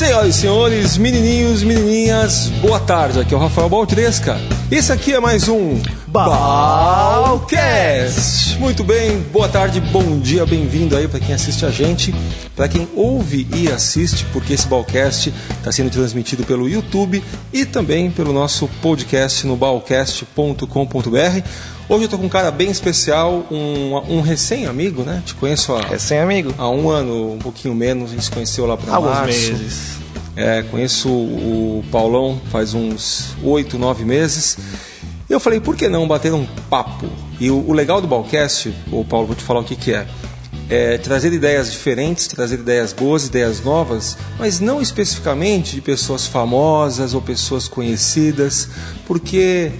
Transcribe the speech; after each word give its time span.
Senhoras 0.00 0.34
e 0.34 0.40
senhores, 0.40 0.96
menininhos, 0.96 1.62
menininhas, 1.62 2.46
boa 2.62 2.80
tarde. 2.80 3.20
Aqui 3.20 3.34
é 3.34 3.36
o 3.36 3.40
Rafael 3.40 3.68
Baltresca. 3.68 4.38
Esse 4.70 4.90
aqui 4.90 5.12
é 5.12 5.20
mais 5.20 5.46
um 5.46 5.78
Balcast. 7.20 7.78
Muito 8.58 8.82
bem, 8.82 9.20
boa 9.32 9.48
tarde, 9.48 9.80
bom 9.80 10.18
dia, 10.18 10.44
bem-vindo 10.44 10.96
aí 10.96 11.06
para 11.06 11.20
quem 11.20 11.32
assiste 11.32 11.64
a 11.64 11.70
gente, 11.70 12.12
para 12.56 12.66
quem 12.68 12.88
ouve 12.96 13.46
e 13.54 13.68
assiste, 13.70 14.26
porque 14.32 14.54
esse 14.54 14.66
Balcast 14.66 15.32
está 15.56 15.70
sendo 15.70 15.88
transmitido 15.88 16.42
pelo 16.44 16.68
YouTube 16.68 17.22
e 17.52 17.64
também 17.64 18.10
pelo 18.10 18.32
nosso 18.32 18.66
podcast 18.82 19.46
no 19.46 19.54
balcast.com.br. 19.54 20.66
Hoje 21.88 22.04
eu 22.04 22.08
tô 22.08 22.18
com 22.18 22.26
um 22.26 22.28
cara 22.28 22.50
bem 22.50 22.72
especial, 22.72 23.46
um, 23.48 23.94
um 24.08 24.20
recém-amigo, 24.20 25.04
né? 25.04 25.22
Te 25.24 25.34
conheço 25.34 25.72
há, 25.76 25.82
recém-amigo. 25.82 26.52
há 26.58 26.68
um 26.68 26.90
ano, 26.90 27.34
um 27.34 27.38
pouquinho 27.38 27.72
menos, 27.72 28.10
a 28.10 28.14
gente 28.14 28.24
se 28.24 28.32
conheceu 28.32 28.66
lá 28.66 28.76
para 28.76 28.92
Alguns 28.92 29.12
março. 29.12 29.52
meses. 29.52 30.00
É, 30.34 30.62
conheço 30.62 31.08
o 31.08 31.84
Paulão 31.92 32.40
faz 32.50 32.74
uns 32.74 33.36
oito, 33.44 33.78
nove 33.78 34.04
meses. 34.04 34.58
Eu 35.30 35.38
falei, 35.38 35.60
por 35.60 35.76
que 35.76 35.88
não 35.88 36.08
bater 36.08 36.34
um 36.34 36.44
papo? 36.68 37.06
E 37.38 37.52
o, 37.52 37.68
o 37.68 37.72
legal 37.72 38.00
do 38.00 38.08
Balcast, 38.08 38.74
o 38.90 39.04
Paulo, 39.04 39.28
vou 39.28 39.36
te 39.36 39.44
falar 39.44 39.60
o 39.60 39.64
que, 39.64 39.76
que 39.76 39.92
é. 39.92 40.04
É 40.68 40.98
trazer 40.98 41.32
ideias 41.32 41.70
diferentes, 41.70 42.26
trazer 42.26 42.56
ideias 42.56 42.92
boas, 42.92 43.26
ideias 43.26 43.62
novas, 43.62 44.18
mas 44.40 44.58
não 44.58 44.82
especificamente 44.82 45.76
de 45.76 45.80
pessoas 45.80 46.26
famosas 46.26 47.14
ou 47.14 47.22
pessoas 47.22 47.68
conhecidas, 47.68 48.68
porque 49.06 49.70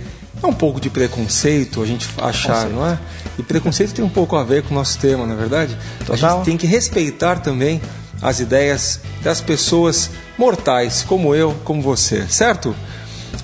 é 0.40 0.46
um 0.46 0.52
pouco 0.52 0.80
de 0.80 0.88
preconceito 0.88 1.82
a 1.82 1.87
gente 1.87 2.09
achar, 2.18 2.68
não 2.68 2.87
é? 2.87 2.96
E 3.37 3.42
preconceito 3.42 3.92
tem 3.92 4.04
um 4.04 4.09
pouco 4.09 4.37
a 4.37 4.45
ver 4.45 4.62
com 4.62 4.70
o 4.70 4.78
nosso 4.78 5.01
tema, 5.01 5.26
não 5.26 5.34
é 5.34 5.37
verdade? 5.37 5.76
A 6.02 6.04
Total. 6.04 6.37
gente 6.37 6.45
tem 6.45 6.56
que 6.56 6.66
respeitar 6.66 7.40
também 7.40 7.80
as 8.23 8.38
ideias 8.38 9.01
das 9.20 9.40
pessoas 9.40 10.10
mortais, 10.38 11.02
como 11.02 11.34
eu, 11.34 11.56
como 11.64 11.82
você, 11.82 12.24
certo? 12.29 12.74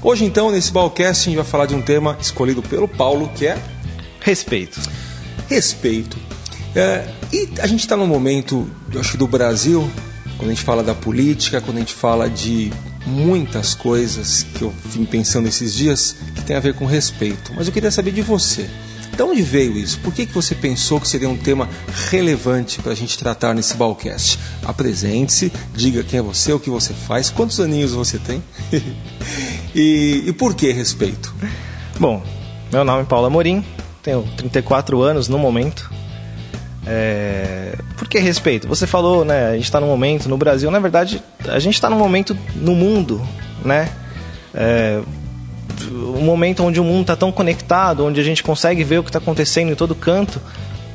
Hoje, 0.03 0.25
então, 0.25 0.51
nesse 0.51 0.71
Balcast, 0.71 1.23
a 1.23 1.25
gente 1.25 1.37
vai 1.37 1.45
falar 1.45 1.67
de 1.67 1.75
um 1.75 1.83
tema 1.83 2.17
escolhido 2.21 2.63
pelo 2.63 2.87
Paulo, 2.87 3.31
que 3.35 3.47
é 3.47 3.59
Respeito. 4.21 4.81
respeito. 5.49 6.17
É, 6.75 7.09
e 7.33 7.49
a 7.61 7.67
gente 7.67 7.81
está 7.81 7.97
num 7.97 8.07
momento, 8.07 8.69
eu 8.93 9.01
acho, 9.01 9.17
do 9.17 9.27
Brasil, 9.27 9.89
quando 10.37 10.51
a 10.51 10.53
gente 10.53 10.65
fala 10.65 10.83
da 10.83 10.95
política, 10.95 11.61
quando 11.61 11.77
a 11.77 11.81
gente 11.81 11.95
fala 11.95 12.29
de 12.29 12.73
muitas 13.07 13.75
coisas 13.75 14.43
que 14.43 14.63
eu 14.63 14.75
vim 14.85 15.05
pensando 15.05 15.49
esses 15.49 15.73
dias, 15.73 16.17
que 16.35 16.43
tem 16.43 16.57
a 16.57 16.61
ver 16.61 16.75
com 16.75 16.85
respeito. 16.85 17.53
Mas 17.55 17.67
eu 17.67 17.73
queria 17.73 17.91
saber 17.91 18.11
de 18.11 18.21
você. 18.21 18.69
De 19.17 19.23
onde 19.23 19.41
veio 19.41 19.79
isso? 19.79 19.99
Por 20.01 20.13
que, 20.13 20.27
que 20.27 20.35
você 20.35 20.55
pensou 20.55 21.01
que 21.01 21.09
seria 21.09 21.29
um 21.29 21.37
tema 21.37 21.69
relevante 22.11 22.83
para 22.83 22.93
a 22.93 22.95
gente 22.95 23.17
tratar 23.17 23.55
nesse 23.55 23.75
Balcast? 23.75 24.39
Apresente-se, 24.63 25.51
diga 25.75 26.03
quem 26.03 26.19
é 26.19 26.23
você, 26.23 26.53
o 26.53 26.61
que 26.61 26.69
você 26.69 26.93
faz, 26.93 27.31
quantos 27.31 27.59
aninhos 27.59 27.93
você 27.93 28.19
tem 28.19 28.43
e, 29.75 30.25
e 30.27 30.33
por 30.35 30.55
que 30.55 30.71
respeito? 30.71 31.35
Bom, 31.99 32.23
meu 32.71 32.85
nome 32.85 33.03
é 33.03 33.05
Paulo 33.07 33.27
Amorim, 33.27 33.65
tenho 34.03 34.23
34 34.37 35.01
anos 35.01 35.29
no 35.29 35.39
momento. 35.39 35.91
É... 36.87 37.75
Por 37.97 38.07
que 38.09 38.19
respeito? 38.19 38.69
Você 38.69 38.87
falou, 38.87 39.25
né? 39.25 39.49
A 39.49 39.55
gente 39.55 39.65
está 39.65 39.81
num 39.81 39.87
momento 39.87 40.29
no 40.29 40.37
Brasil, 40.37 40.71
na 40.71 40.79
verdade, 40.79 41.23
a 41.49 41.59
gente 41.59 41.75
está 41.75 41.89
num 41.89 41.99
momento 41.99 42.37
no 42.55 42.75
mundo, 42.75 43.27
né? 43.65 43.89
É... 44.55 45.01
Um 45.91 46.23
momento 46.23 46.63
onde 46.63 46.81
o 46.81 46.85
mundo 46.85 47.03
está 47.03 47.17
tão 47.17 47.31
conectado, 47.33 48.05
onde 48.05 48.21
a 48.21 48.23
gente 48.23 48.43
consegue 48.43 48.85
ver 48.85 48.99
o 48.99 49.03
que 49.03 49.09
está 49.09 49.19
acontecendo 49.19 49.71
em 49.71 49.75
todo 49.75 49.95
canto. 49.95 50.41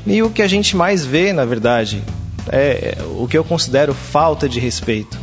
E 0.05 0.21
o 0.23 0.29
que 0.29 0.41
a 0.41 0.47
gente 0.47 0.75
mais 0.75 1.05
vê, 1.05 1.31
na 1.31 1.45
verdade, 1.45 2.01
é 2.49 2.97
o 3.19 3.27
que 3.27 3.37
eu 3.37 3.43
considero 3.43 3.93
falta 3.93 4.49
de 4.49 4.59
respeito. 4.59 5.17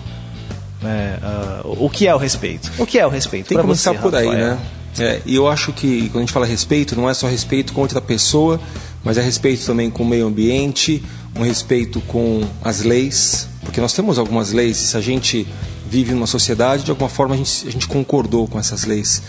né? 0.83 1.19
Ah, 1.22 1.61
o 1.64 1.91
que 1.91 2.06
é 2.06 2.14
o 2.14 2.19
respeito? 2.19 2.70
O 2.78 2.86
que 2.86 2.98
é 2.98 3.06
o 3.06 3.11
respeito? 3.11 3.48
Tem 3.48 3.58
que 3.58 3.62
começar 3.62 3.92
você, 3.92 3.98
por 3.98 4.14
aí, 4.14 4.27
Rafael? 4.27 4.46
né? 4.46 4.58
É, 4.98 5.20
e 5.24 5.36
eu 5.36 5.46
acho 5.46 5.72
que 5.72 6.08
quando 6.08 6.17
a 6.17 6.20
gente 6.20 6.33
fala 6.33 6.46
respeito, 6.46 6.96
não 6.96 7.08
é 7.08 7.14
só 7.14 7.28
respeito 7.28 7.73
com 7.73 7.80
outra 7.80 8.01
pessoa, 8.01 8.61
mas 9.05 9.17
é 9.17 9.23
respeito 9.23 9.64
também 9.64 9.90
com 9.90 10.02
o 10.02 10.07
meio 10.07 10.27
ambiente, 10.27 11.02
um 11.36 11.42
respeito 11.42 12.01
com 12.01 12.42
as 12.62 12.83
leis, 12.83 13.48
porque 13.62 13.80
nós 13.80 13.92
temos 13.92 14.18
algumas 14.18 14.52
leis, 14.52 14.77
se 14.77 14.96
a 14.96 15.01
gente 15.01 15.46
vive 15.89 16.13
numa 16.13 16.27
sociedade, 16.27 16.85
de 16.85 16.91
alguma 16.91 17.09
forma 17.09 17.35
a 17.35 17.39
gente, 17.39 17.67
a 17.67 17.71
gente 17.71 17.89
concordou 17.89 18.47
com 18.47 18.59
essas 18.59 18.85
leis. 18.85 19.23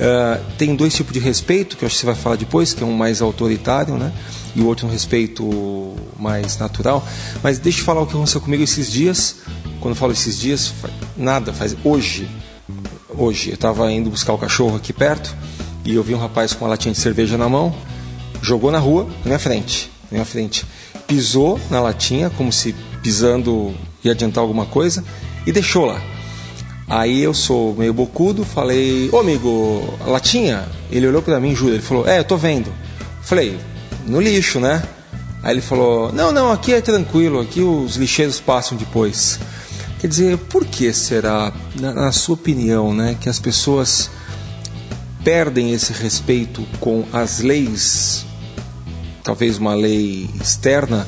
Ah, 0.00 0.40
tem 0.56 0.74
dois 0.74 0.94
tipos 0.94 1.12
de 1.12 1.18
respeito, 1.18 1.76
que 1.76 1.84
eu 1.84 1.86
acho 1.86 1.96
que 1.96 2.00
você 2.00 2.06
vai 2.06 2.14
falar 2.14 2.36
depois, 2.36 2.72
que 2.72 2.82
é 2.82 2.86
um 2.86 2.92
mais 2.92 3.20
autoritário, 3.20 3.96
né? 3.96 4.12
E 4.54 4.60
o 4.60 4.66
outro 4.66 4.86
um 4.86 4.90
respeito 4.90 5.94
mais 6.18 6.56
natural. 6.56 7.06
Mas 7.42 7.58
deixa 7.58 7.80
eu 7.80 7.84
falar 7.84 8.00
o 8.00 8.06
que 8.06 8.14
aconteceu 8.14 8.40
comigo 8.40 8.62
esses 8.62 8.90
dias. 8.90 9.36
Quando 9.80 9.94
eu 9.94 9.96
falo 9.96 10.12
esses 10.12 10.38
dias, 10.38 10.72
nada, 11.16 11.52
faz 11.52 11.76
hoje, 11.84 12.26
hoje 13.10 13.50
eu 13.50 13.54
estava 13.54 13.92
indo 13.92 14.08
buscar 14.08 14.32
o 14.32 14.38
cachorro 14.38 14.76
aqui 14.76 14.92
perto 14.92 15.36
e 15.84 15.94
eu 15.94 16.02
vi 16.02 16.14
um 16.14 16.18
rapaz 16.18 16.52
com 16.54 16.64
uma 16.64 16.70
latinha 16.70 16.92
de 16.92 16.98
cerveja 16.98 17.36
na 17.36 17.48
mão, 17.48 17.74
jogou 18.42 18.72
na 18.72 18.78
rua, 18.78 19.04
na 19.04 19.26
minha 19.26 19.38
frente, 19.38 19.90
na 20.10 20.16
minha 20.16 20.24
frente, 20.24 20.64
pisou 21.06 21.60
na 21.70 21.80
latinha 21.80 22.30
como 22.30 22.50
se 22.50 22.74
pisando 23.02 23.74
ia 24.02 24.12
adiantar 24.12 24.42
alguma 24.42 24.66
coisa 24.66 25.04
e 25.46 25.52
deixou 25.52 25.86
lá. 25.86 26.00
Aí 26.88 27.22
eu 27.22 27.32
sou 27.32 27.74
meio 27.74 27.94
bocudo, 27.94 28.44
falei: 28.44 29.08
"Ô 29.12 29.18
amigo, 29.18 29.94
latinha?" 30.06 30.64
Ele 30.90 31.06
olhou 31.06 31.22
para 31.22 31.40
mim, 31.40 31.54
juro, 31.54 31.74
ele 31.74 31.82
falou: 31.82 32.06
"É, 32.06 32.18
eu 32.18 32.24
tô 32.24 32.36
vendo." 32.36 32.72
Falei: 33.22 33.58
"No 34.06 34.20
lixo, 34.20 34.60
né?" 34.60 34.82
Aí 35.46 35.54
ele 35.54 35.60
falou: 35.60 36.12
Não, 36.12 36.32
não, 36.32 36.50
aqui 36.50 36.72
é 36.72 36.80
tranquilo, 36.80 37.40
aqui 37.40 37.60
os 37.60 37.94
lixeiros 37.94 38.40
passam 38.40 38.76
depois. 38.76 39.38
Quer 40.00 40.08
dizer, 40.08 40.38
por 40.38 40.64
que 40.64 40.92
será, 40.92 41.52
na, 41.80 41.92
na 41.92 42.12
sua 42.12 42.34
opinião, 42.34 42.92
né, 42.92 43.16
que 43.18 43.28
as 43.28 43.38
pessoas 43.38 44.10
perdem 45.22 45.72
esse 45.72 45.92
respeito 45.92 46.66
com 46.80 47.04
as 47.12 47.38
leis, 47.38 48.26
talvez 49.22 49.56
uma 49.56 49.74
lei 49.74 50.28
externa, 50.40 51.06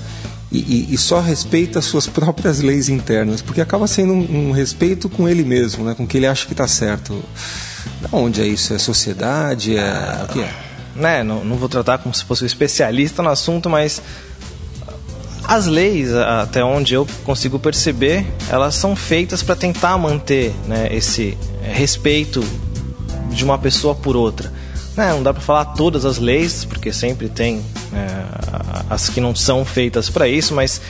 e, 0.51 0.59
e- 0.59 0.95
e 0.95 0.99
só 0.99 1.21
respeita 1.21 1.79
as 1.79 1.85
suas 1.85 2.07
próprias 2.07 2.61
leis 2.61 2.89
internas? 2.89 3.43
Porque 3.43 3.61
acaba 3.61 3.87
sendo 3.87 4.13
um, 4.15 4.49
um 4.49 4.53
respeito 4.53 5.09
com 5.09 5.29
ele 5.29 5.45
mesmo, 5.45 5.85
né, 5.85 5.95
com 5.95 6.05
o 6.05 6.07
que 6.07 6.17
ele 6.17 6.27
acha 6.27 6.47
que 6.47 6.53
está 6.53 6.67
certo. 6.67 7.23
Da 8.01 8.09
onde 8.13 8.41
é 8.41 8.47
isso? 8.47 8.73
É 8.75 8.79
sociedade? 8.79 9.77
É 9.77 10.25
o 10.25 10.33
que 10.33 10.41
é? 10.41 10.51
né, 10.97 11.23
não, 11.23 11.45
não 11.45 11.57
vou 11.57 11.69
tratar 11.69 11.99
como 11.99 12.13
se 12.15 12.25
fosse 12.25 12.43
um 12.43 12.47
especialista 12.47 13.23
no 13.23 13.29
assunto, 13.29 13.71
mas 13.71 14.03
as 15.45 15.67
leis, 15.67 16.13
até 16.13 16.63
onde 16.63 16.93
eu 16.93 17.07
consigo 17.25 17.59
perceber, 17.59 18.27
elas 18.51 18.75
são 18.75 18.95
feitas 18.97 19.43
para 19.43 19.55
tentar 19.57 19.97
manter 19.97 20.53
né, 20.67 20.89
esse 20.95 21.39
respeito 21.63 22.45
de 23.31 23.45
uma 23.45 23.57
pessoa 23.59 23.95
por 23.95 24.15
outra. 24.17 24.53
Né, 24.99 25.11
não 25.13 25.23
dá 25.23 25.33
para 25.33 25.41
falar 25.41 25.65
todas 25.67 26.05
as 26.05 26.19
leis, 26.19 26.65
porque 26.65 26.93
sempre 26.93 27.29
tem 27.29 27.63
a- 27.93 28.85
as 28.91 29.09
que 29.09 29.21
não 29.21 29.33
são 29.33 29.65
feitas 29.65 30.11
para 30.11 30.27
isso, 30.27 30.53
mas, 30.53 30.81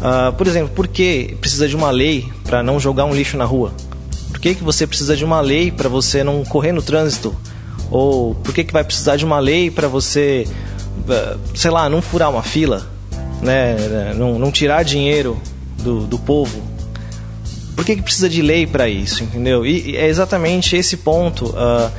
ah, 0.00 0.32
por 0.38 0.46
exemplo, 0.46 0.70
por 0.74 0.88
que 0.88 1.36
precisa 1.38 1.68
de 1.68 1.76
uma 1.76 1.90
lei 1.90 2.26
para 2.44 2.62
não 2.62 2.80
jogar 2.80 3.04
um 3.04 3.14
lixo 3.14 3.36
na 3.36 3.44
rua? 3.44 3.74
Por 4.30 4.40
que, 4.40 4.54
que 4.54 4.64
você 4.64 4.86
precisa 4.86 5.14
de 5.14 5.22
uma 5.22 5.42
lei 5.42 5.70
para 5.70 5.86
você 5.86 6.24
não 6.24 6.42
correr 6.46 6.72
no 6.72 6.80
trânsito? 6.80 7.36
Ou 7.90 8.34
por 8.36 8.54
que, 8.54 8.64
que 8.64 8.72
vai 8.72 8.82
precisar 8.84 9.16
de 9.16 9.26
uma 9.26 9.38
lei 9.38 9.70
para 9.70 9.86
você, 9.86 10.46
eh, 11.06 11.36
sei 11.54 11.70
lá, 11.70 11.90
não 11.90 12.00
furar 12.00 12.30
uma 12.30 12.42
fila? 12.42 12.86
Né? 13.42 14.14
Não, 14.16 14.38
não 14.38 14.50
tirar 14.50 14.82
dinheiro 14.82 15.38
do, 15.82 16.06
do 16.06 16.18
povo? 16.18 16.62
Por 17.76 17.84
que, 17.84 17.96
que 17.96 18.02
precisa 18.02 18.30
de 18.30 18.40
lei 18.40 18.66
para 18.66 18.88
isso, 18.88 19.22
entendeu? 19.22 19.66
E, 19.66 19.90
e 19.90 19.96
é 19.98 20.06
exatamente 20.08 20.74
esse 20.74 20.96
ponto. 20.96 21.54
ah, 21.54 21.90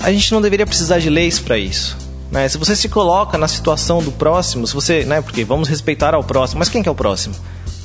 a 0.00 0.12
gente 0.12 0.32
não 0.32 0.40
deveria 0.40 0.66
precisar 0.66 0.98
de 0.98 1.10
leis 1.10 1.38
para 1.38 1.58
isso. 1.58 1.96
Né? 2.30 2.48
Se 2.48 2.58
você 2.58 2.74
se 2.74 2.88
coloca 2.88 3.38
na 3.38 3.48
situação 3.48 4.02
do 4.02 4.12
próximo, 4.12 4.66
se 4.66 4.74
você, 4.74 5.04
né, 5.04 5.20
porque 5.20 5.44
vamos 5.44 5.68
respeitar 5.68 6.14
ao 6.14 6.24
próximo, 6.24 6.58
mas 6.58 6.68
quem 6.68 6.82
que 6.82 6.88
é 6.88 6.92
o 6.92 6.94
próximo? 6.94 7.34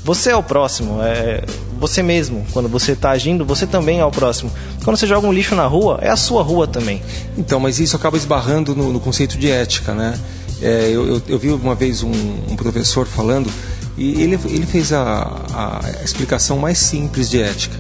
Você 0.03 0.31
é 0.31 0.35
o 0.35 0.41
próximo, 0.41 0.99
é 1.03 1.43
você 1.79 2.01
mesmo. 2.01 2.43
Quando 2.51 2.67
você 2.67 2.93
está 2.93 3.11
agindo, 3.11 3.45
você 3.45 3.67
também 3.67 3.99
é 3.99 4.05
o 4.05 4.09
próximo. 4.09 4.51
Quando 4.83 4.97
você 4.97 5.05
joga 5.05 5.27
um 5.27 5.31
lixo 5.31 5.53
na 5.53 5.67
rua, 5.67 5.99
é 6.01 6.09
a 6.09 6.15
sua 6.15 6.41
rua 6.41 6.65
também. 6.65 7.03
Então, 7.37 7.59
mas 7.59 7.79
isso 7.79 7.95
acaba 7.95 8.17
esbarrando 8.17 8.75
no, 8.75 8.91
no 8.91 8.99
conceito 8.99 9.37
de 9.37 9.51
ética, 9.51 9.93
né? 9.93 10.19
É, 10.59 10.89
eu, 10.91 11.07
eu, 11.07 11.21
eu 11.27 11.39
vi 11.39 11.49
uma 11.51 11.75
vez 11.75 12.01
um, 12.01 12.11
um 12.11 12.55
professor 12.55 13.05
falando 13.05 13.51
e 13.97 14.21
ele, 14.21 14.39
ele 14.45 14.65
fez 14.65 14.91
a, 14.91 15.41
a 15.53 16.03
explicação 16.03 16.57
mais 16.57 16.79
simples 16.79 17.29
de 17.29 17.41
ética, 17.41 17.77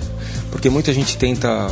porque 0.51 0.69
muita 0.69 0.93
gente 0.93 1.17
tenta 1.17 1.67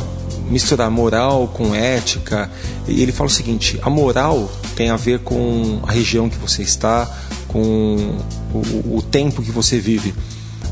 misturar 0.50 0.90
moral 0.90 1.48
com 1.48 1.74
ética 1.74 2.50
e 2.86 3.02
ele 3.02 3.12
fala 3.12 3.28
o 3.28 3.32
seguinte: 3.32 3.78
a 3.82 3.88
moral 3.88 4.50
tem 4.74 4.90
a 4.90 4.96
ver 4.96 5.20
com 5.20 5.80
a 5.86 5.92
região 5.92 6.28
que 6.28 6.36
você 6.36 6.62
está, 6.62 7.08
com 7.48 8.18
o, 8.52 8.96
o 8.96 9.02
tempo 9.02 9.42
que 9.42 9.50
você 9.50 9.78
vive, 9.78 10.14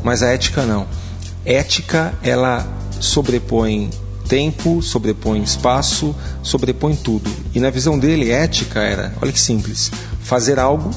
mas 0.03 0.23
a 0.23 0.29
ética 0.33 0.65
não. 0.65 0.87
Ética 1.45 2.13
ela 2.23 2.67
sobrepõe 3.01 3.89
tempo, 4.29 4.83
sobrepõe 4.83 5.43
espaço, 5.43 6.15
sobrepõe 6.43 6.95
tudo. 6.95 7.31
E 7.55 7.61
na 7.61 7.71
visão 7.71 7.99
dele, 7.99 8.31
ética 8.31 8.81
era, 8.81 9.15
olha 9.23 9.33
que 9.33 9.41
simples, 9.41 9.91
fazer 10.21 10.59
algo 10.59 10.91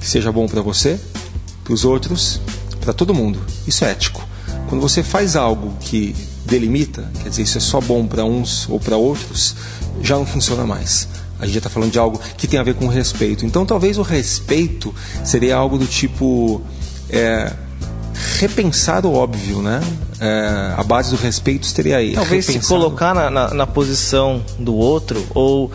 que 0.00 0.06
seja 0.06 0.30
bom 0.30 0.46
para 0.46 0.60
você, 0.60 1.00
para 1.62 1.72
os 1.72 1.84
outros, 1.84 2.40
para 2.80 2.92
todo 2.92 3.14
mundo. 3.14 3.40
Isso 3.66 3.84
é 3.84 3.92
ético. 3.92 4.22
Quando 4.68 4.82
você 4.82 5.02
faz 5.02 5.34
algo 5.34 5.74
que 5.80 6.14
delimita, 6.44 7.10
quer 7.22 7.28
dizer, 7.28 7.42
isso 7.42 7.58
é 7.58 7.60
só 7.60 7.80
bom 7.80 8.06
para 8.06 8.24
uns 8.24 8.68
ou 8.68 8.78
para 8.78 8.96
outros, 8.96 9.54
já 10.02 10.16
não 10.16 10.26
funciona 10.26 10.66
mais. 10.66 11.08
A 11.38 11.46
gente 11.46 11.54
já 11.54 11.58
está 11.58 11.70
falando 11.70 11.90
de 11.90 11.98
algo 11.98 12.20
que 12.36 12.46
tem 12.46 12.58
a 12.58 12.62
ver 12.62 12.74
com 12.74 12.86
respeito. 12.86 13.44
Então, 13.44 13.66
talvez 13.66 13.98
o 13.98 14.02
respeito 14.02 14.94
seria 15.24 15.56
algo 15.56 15.76
do 15.76 15.86
tipo 15.86 16.62
é, 17.10 17.52
repensar 18.38 19.04
o 19.04 19.12
óbvio, 19.12 19.60
né? 19.60 19.80
É, 20.20 20.74
a 20.76 20.82
base 20.82 21.10
do 21.10 21.16
respeito 21.16 21.66
seria 21.66 21.96
aí. 21.96 22.14
Talvez 22.14 22.46
se 22.46 22.60
colocar 22.60 23.14
na, 23.14 23.30
na, 23.30 23.52
na, 23.52 23.66
posição 23.66 24.42
do 24.58 24.74
outro 24.74 25.26
ou, 25.34 25.70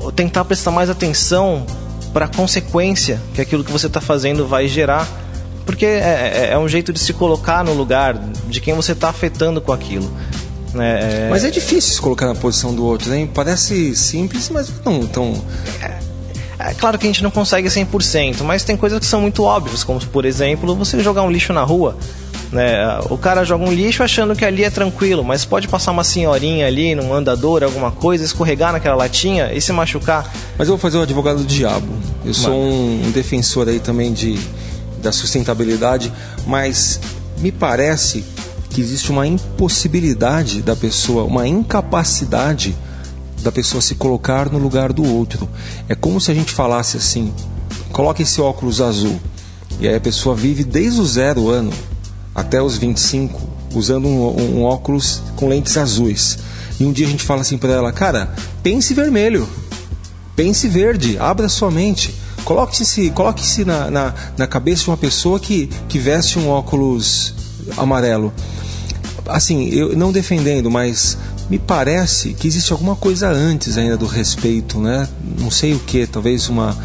ou 0.00 0.12
tentar 0.12 0.44
prestar 0.44 0.70
mais 0.70 0.88
atenção 0.88 1.66
para 2.12 2.26
a 2.26 2.28
consequência 2.28 3.20
que 3.34 3.40
aquilo 3.40 3.64
que 3.64 3.72
você 3.72 3.88
está 3.88 4.00
fazendo 4.00 4.46
vai 4.46 4.68
gerar. 4.68 5.23
Porque 5.64 5.86
é, 5.86 6.48
é, 6.48 6.48
é, 6.52 6.58
um 6.58 6.68
jeito 6.68 6.92
de 6.92 6.98
se 6.98 7.12
colocar 7.12 7.64
no 7.64 7.72
lugar 7.72 8.18
de 8.48 8.60
quem 8.60 8.74
você 8.74 8.92
está 8.92 9.08
afetando 9.08 9.60
com 9.60 9.72
aquilo. 9.72 10.10
Né? 10.74 11.26
É... 11.26 11.28
Mas 11.30 11.44
é 11.44 11.50
difícil 11.50 11.94
se 11.94 12.00
colocar 12.00 12.26
na 12.26 12.34
posição 12.34 12.74
do 12.74 12.84
outro, 12.84 13.08
né? 13.10 13.28
Parece 13.32 13.94
simples, 13.96 14.50
mas 14.50 14.72
não 14.84 15.06
tão. 15.06 15.34
É, 15.80 16.70
é 16.70 16.74
claro 16.74 16.98
que 16.98 17.06
a 17.06 17.08
gente 17.08 17.22
não 17.22 17.30
consegue 17.30 17.68
100%, 17.68 18.42
mas 18.42 18.64
tem 18.64 18.76
coisas 18.76 18.98
que 18.98 19.06
são 19.06 19.20
muito 19.20 19.42
óbvias, 19.44 19.84
como 19.84 20.00
por 20.06 20.24
exemplo, 20.24 20.74
você 20.74 21.00
jogar 21.00 21.22
um 21.22 21.30
lixo 21.30 21.52
na 21.52 21.62
rua. 21.62 21.96
Né? 22.52 22.86
O 23.10 23.18
cara 23.18 23.42
joga 23.44 23.64
um 23.64 23.72
lixo 23.72 24.02
achando 24.02 24.36
que 24.36 24.44
ali 24.44 24.62
é 24.62 24.70
tranquilo, 24.70 25.24
mas 25.24 25.44
pode 25.44 25.66
passar 25.66 25.90
uma 25.90 26.04
senhorinha 26.04 26.66
ali 26.66 26.94
num 26.94 27.12
andador, 27.12 27.64
alguma 27.64 27.90
coisa, 27.90 28.24
escorregar 28.24 28.72
naquela 28.72 28.94
latinha 28.94 29.52
e 29.52 29.60
se 29.60 29.72
machucar. 29.72 30.32
Mas 30.56 30.68
eu 30.68 30.74
vou 30.74 30.78
fazer 30.78 30.98
o 30.98 31.02
advogado 31.02 31.38
do 31.38 31.44
diabo. 31.44 31.88
Eu 32.24 32.32
sou 32.32 32.54
um, 32.54 33.06
um 33.06 33.10
defensor 33.10 33.68
aí 33.68 33.80
também 33.80 34.12
de, 34.12 34.38
da 35.04 35.12
sustentabilidade, 35.12 36.12
mas 36.46 36.98
me 37.38 37.52
parece 37.52 38.24
que 38.70 38.80
existe 38.80 39.12
uma 39.12 39.26
impossibilidade 39.26 40.62
da 40.62 40.74
pessoa, 40.74 41.22
uma 41.24 41.46
incapacidade 41.46 42.74
da 43.42 43.52
pessoa 43.52 43.80
se 43.80 43.94
colocar 43.94 44.50
no 44.50 44.58
lugar 44.58 44.92
do 44.92 45.04
outro. 45.04 45.48
É 45.88 45.94
como 45.94 46.20
se 46.20 46.30
a 46.30 46.34
gente 46.34 46.52
falasse 46.52 46.96
assim: 46.96 47.32
coloque 47.92 48.22
esse 48.22 48.40
óculos 48.40 48.80
azul. 48.80 49.20
E 49.78 49.86
aí 49.86 49.94
a 49.94 50.00
pessoa 50.00 50.34
vive 50.34 50.64
desde 50.64 51.00
o 51.00 51.06
zero 51.06 51.50
ano 51.50 51.72
até 52.34 52.62
os 52.62 52.78
25 52.78 53.40
usando 53.74 54.06
um, 54.08 54.58
um 54.58 54.62
óculos 54.62 55.20
com 55.36 55.48
lentes 55.48 55.76
azuis. 55.76 56.38
E 56.80 56.84
um 56.84 56.92
dia 56.92 57.06
a 57.06 57.10
gente 57.10 57.22
fala 57.22 57.42
assim 57.42 57.58
para 57.58 57.72
ela, 57.72 57.92
cara, 57.92 58.34
pense 58.62 58.94
vermelho, 58.94 59.48
pense 60.34 60.66
verde, 60.66 61.18
abra 61.18 61.48
sua 61.48 61.70
mente. 61.70 62.14
Coloque-se 62.44 63.10
coloque 63.10 63.64
na, 63.64 63.90
na, 63.90 64.14
na 64.36 64.46
cabeça 64.46 64.84
de 64.84 64.90
uma 64.90 64.96
pessoa 64.96 65.40
que, 65.40 65.68
que 65.88 65.98
veste 65.98 66.38
um 66.38 66.48
óculos 66.48 67.34
amarelo. 67.76 68.32
Assim, 69.26 69.68
eu 69.70 69.96
não 69.96 70.12
defendendo, 70.12 70.70
mas 70.70 71.16
me 71.48 71.58
parece 71.58 72.34
que 72.34 72.46
existe 72.46 72.72
alguma 72.72 72.96
coisa 72.96 73.28
antes 73.28 73.76
ainda 73.76 73.96
do 73.96 74.06
respeito, 74.06 74.78
né? 74.78 75.08
Não 75.38 75.50
sei 75.50 75.74
o 75.74 75.78
que, 75.78 76.06
talvez 76.06 76.48
uma, 76.48 76.76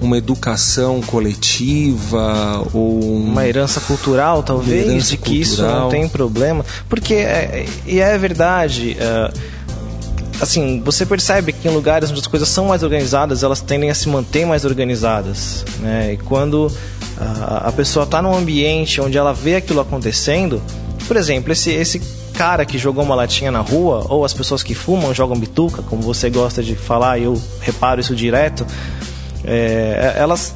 uma 0.00 0.16
educação 0.16 1.00
coletiva 1.02 2.66
ou 2.72 3.00
uma 3.00 3.46
herança 3.46 3.80
cultural 3.80 4.42
talvez 4.42 4.86
herança 4.86 5.10
de 5.10 5.16
que 5.16 5.22
cultural. 5.24 5.42
isso 5.42 5.62
não 5.62 5.88
tem 5.88 6.08
problema 6.08 6.64
porque 6.88 7.14
é, 7.14 7.66
e 7.86 8.00
é 8.00 8.16
verdade 8.16 8.96
é, 8.98 9.32
assim 10.40 10.80
você 10.84 11.04
percebe 11.04 11.52
que 11.52 11.68
em 11.68 11.70
lugares 11.70 12.10
onde 12.10 12.20
as 12.20 12.26
coisas 12.26 12.48
são 12.48 12.66
mais 12.66 12.82
organizadas 12.82 13.42
elas 13.42 13.60
tendem 13.60 13.90
a 13.90 13.94
se 13.94 14.08
manter 14.08 14.46
mais 14.46 14.64
organizadas 14.64 15.64
né? 15.80 16.12
e 16.12 16.16
quando 16.16 16.70
a, 17.16 17.68
a 17.68 17.72
pessoa 17.72 18.04
está 18.04 18.22
num 18.22 18.34
ambiente 18.34 19.00
onde 19.00 19.18
ela 19.18 19.32
vê 19.32 19.56
aquilo 19.56 19.80
acontecendo 19.80 20.62
por 21.06 21.16
exemplo 21.16 21.52
esse 21.52 21.70
esse 21.70 22.00
cara 22.34 22.64
que 22.64 22.78
jogou 22.78 23.02
uma 23.02 23.16
latinha 23.16 23.50
na 23.50 23.60
rua 23.60 24.06
ou 24.08 24.24
as 24.24 24.32
pessoas 24.32 24.62
que 24.62 24.74
fumam 24.74 25.12
jogam 25.12 25.36
bituca 25.36 25.82
como 25.82 26.02
você 26.02 26.30
gosta 26.30 26.62
de 26.62 26.76
falar 26.76 27.18
eu 27.18 27.40
reparo 27.60 28.00
isso 28.00 28.14
direto 28.14 28.64
é, 29.44 30.14
elas 30.16 30.54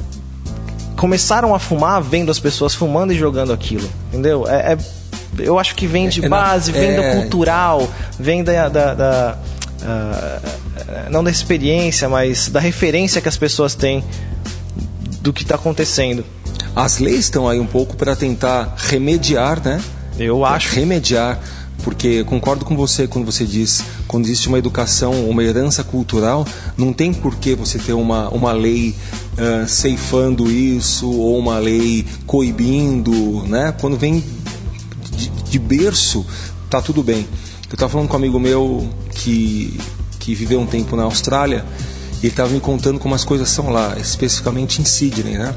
começaram 0.96 1.54
a 1.54 1.58
fumar 1.58 2.00
vendo 2.00 2.30
as 2.30 2.38
pessoas 2.38 2.74
fumando 2.74 3.12
e 3.12 3.16
jogando 3.16 3.52
aquilo, 3.52 3.88
entendeu? 4.08 4.46
É, 4.48 4.74
é 4.74 4.78
eu 5.38 5.58
acho 5.58 5.74
que 5.74 5.86
vem 5.86 6.08
de 6.08 6.24
é, 6.24 6.28
base, 6.28 6.70
vem 6.70 6.94
do 6.94 7.00
é. 7.00 7.14
cultural, 7.16 7.88
vem 8.18 8.44
da, 8.44 8.68
da, 8.68 8.94
da 8.94 9.38
uh, 9.82 11.10
não 11.10 11.22
da 11.22 11.30
experiência, 11.30 12.08
mas 12.08 12.48
da 12.48 12.60
referência 12.60 13.20
que 13.20 13.28
as 13.28 13.36
pessoas 13.36 13.74
têm 13.74 14.04
do 15.20 15.32
que 15.32 15.42
está 15.42 15.54
acontecendo. 15.54 16.24
As 16.74 16.98
leis 16.98 17.20
estão 17.20 17.48
aí 17.48 17.60
um 17.60 17.66
pouco 17.66 17.96
para 17.96 18.16
tentar 18.16 18.74
remediar, 18.76 19.62
né? 19.62 19.80
Eu 20.18 20.44
acho. 20.44 20.74
Remediar 20.74 21.38
porque 21.82 22.22
concordo 22.24 22.64
com 22.64 22.76
você 22.76 23.06
quando 23.06 23.26
você 23.26 23.44
diz 23.44 23.84
quando 24.06 24.26
existe 24.26 24.48
uma 24.48 24.58
educação, 24.58 25.28
uma 25.28 25.42
herança 25.42 25.82
cultural, 25.82 26.46
não 26.76 26.92
tem 26.92 27.12
por 27.12 27.36
que 27.36 27.54
você 27.54 27.78
ter 27.78 27.92
uma, 27.92 28.28
uma 28.28 28.52
lei 28.52 28.94
uh, 29.32 29.66
ceifando 29.66 30.50
isso 30.50 31.10
ou 31.10 31.38
uma 31.38 31.58
lei 31.58 32.06
coibindo, 32.26 33.42
né? 33.46 33.74
Quando 33.80 33.96
vem 33.96 34.22
de, 35.10 35.28
de 35.28 35.58
berço, 35.58 36.26
tá 36.68 36.80
tudo 36.80 37.02
bem. 37.02 37.26
Eu 37.68 37.74
estava 37.74 37.90
falando 37.90 38.08
com 38.08 38.14
um 38.14 38.18
amigo 38.18 38.38
meu 38.38 38.88
que, 39.14 39.78
que 40.18 40.34
viveu 40.34 40.60
um 40.60 40.66
tempo 40.66 40.96
na 40.96 41.04
Austrália 41.04 41.64
e 42.22 42.26
ele 42.26 42.28
estava 42.28 42.50
me 42.50 42.60
contando 42.60 42.98
como 42.98 43.14
as 43.14 43.24
coisas 43.24 43.48
são 43.48 43.70
lá, 43.70 43.96
especificamente 43.98 44.80
em 44.80 44.84
Sydney, 44.84 45.38
né? 45.38 45.54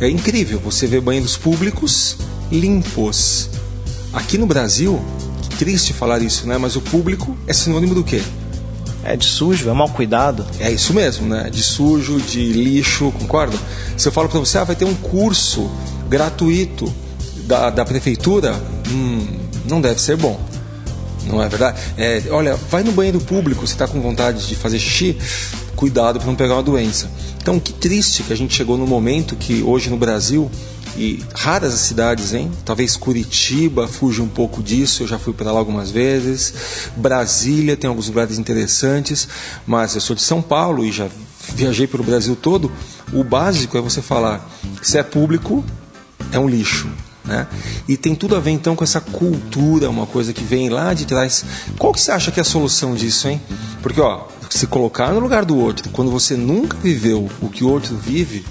É 0.00 0.08
incrível, 0.08 0.60
você 0.60 0.86
vê 0.86 1.00
banheiros 1.00 1.36
públicos 1.36 2.18
limpos. 2.50 3.48
Aqui 4.12 4.36
no 4.36 4.46
Brasil, 4.46 5.02
triste 5.58 5.92
falar 5.92 6.20
isso, 6.20 6.46
né? 6.46 6.58
Mas 6.58 6.76
o 6.76 6.80
público 6.80 7.36
é 7.46 7.52
sinônimo 7.52 7.94
do 7.94 8.04
quê? 8.04 8.22
É 9.02 9.16
de 9.16 9.24
sujo, 9.24 9.70
é 9.70 9.72
mal 9.72 9.88
cuidado. 9.88 10.44
É 10.58 10.70
isso 10.70 10.92
mesmo, 10.92 11.26
né? 11.28 11.48
De 11.48 11.62
sujo, 11.62 12.20
de 12.20 12.52
lixo, 12.52 13.12
concorda? 13.18 13.56
Se 13.96 14.08
eu 14.08 14.12
falo 14.12 14.28
para 14.28 14.40
você, 14.40 14.58
ah, 14.58 14.64
vai 14.64 14.76
ter 14.76 14.84
um 14.84 14.94
curso 14.94 15.70
gratuito 16.08 16.92
da, 17.46 17.70
da 17.70 17.84
prefeitura, 17.84 18.54
hum, 18.90 19.26
não 19.68 19.80
deve 19.80 20.00
ser 20.00 20.16
bom. 20.16 20.38
Não 21.26 21.42
é 21.42 21.48
verdade? 21.48 21.80
É, 21.96 22.22
olha, 22.30 22.56
vai 22.56 22.82
no 22.82 22.92
banheiro 22.92 23.20
público, 23.20 23.66
você 23.66 23.72
está 23.72 23.86
com 23.86 24.00
vontade 24.00 24.46
de 24.46 24.54
fazer 24.54 24.78
xixi, 24.78 25.16
cuidado 25.74 26.18
para 26.18 26.26
não 26.26 26.36
pegar 26.36 26.54
uma 26.54 26.62
doença. 26.62 27.10
Então, 27.40 27.58
que 27.60 27.72
triste 27.72 28.22
que 28.22 28.32
a 28.32 28.36
gente 28.36 28.54
chegou 28.54 28.76
no 28.76 28.86
momento 28.86 29.36
que 29.36 29.62
hoje 29.62 29.90
no 29.90 29.96
Brasil 29.96 30.50
e 30.96 31.22
raras 31.34 31.74
as 31.74 31.80
cidades, 31.80 32.32
hein? 32.32 32.50
Talvez 32.64 32.96
Curitiba 32.96 33.86
fuja 33.86 34.22
um 34.22 34.28
pouco 34.28 34.62
disso, 34.62 35.02
eu 35.02 35.06
já 35.06 35.18
fui 35.18 35.32
para 35.32 35.52
lá 35.52 35.58
algumas 35.58 35.90
vezes. 35.90 36.54
Brasília 36.96 37.76
tem 37.76 37.88
alguns 37.88 38.08
lugares 38.08 38.38
interessantes, 38.38 39.28
mas 39.66 39.94
eu 39.94 40.00
sou 40.00 40.16
de 40.16 40.22
São 40.22 40.40
Paulo 40.40 40.84
e 40.84 40.90
já 40.90 41.08
viajei 41.54 41.86
pelo 41.86 42.02
Brasil 42.02 42.34
todo. 42.34 42.72
O 43.12 43.22
básico 43.22 43.76
é 43.76 43.80
você 43.80 44.00
falar: 44.00 44.48
se 44.82 44.98
é 44.98 45.02
público, 45.02 45.64
é 46.32 46.38
um 46.38 46.48
lixo. 46.48 46.88
Né? 47.26 47.46
E 47.88 47.96
tem 47.96 48.14
tudo 48.14 48.36
a 48.36 48.40
ver 48.40 48.52
então 48.52 48.76
com 48.76 48.84
essa 48.84 49.00
cultura, 49.00 49.90
uma 49.90 50.06
coisa 50.06 50.32
que 50.32 50.44
vem 50.44 50.68
lá 50.68 50.94
de 50.94 51.06
trás. 51.06 51.44
Qual 51.78 51.92
que 51.92 52.00
você 52.00 52.12
acha 52.12 52.30
que 52.30 52.38
é 52.38 52.42
a 52.42 52.44
solução 52.44 52.94
disso, 52.94 53.28
hein? 53.28 53.40
Porque 53.82 54.00
ó, 54.00 54.24
se 54.48 54.66
colocar 54.66 55.12
no 55.12 55.20
lugar 55.20 55.44
do 55.44 55.56
outro, 55.56 55.88
quando 55.90 56.10
você 56.10 56.36
nunca 56.36 56.76
viveu 56.76 57.28
o 57.40 57.48
que 57.48 57.64
o 57.64 57.68
outro 57.68 57.96
vive, 57.96 58.44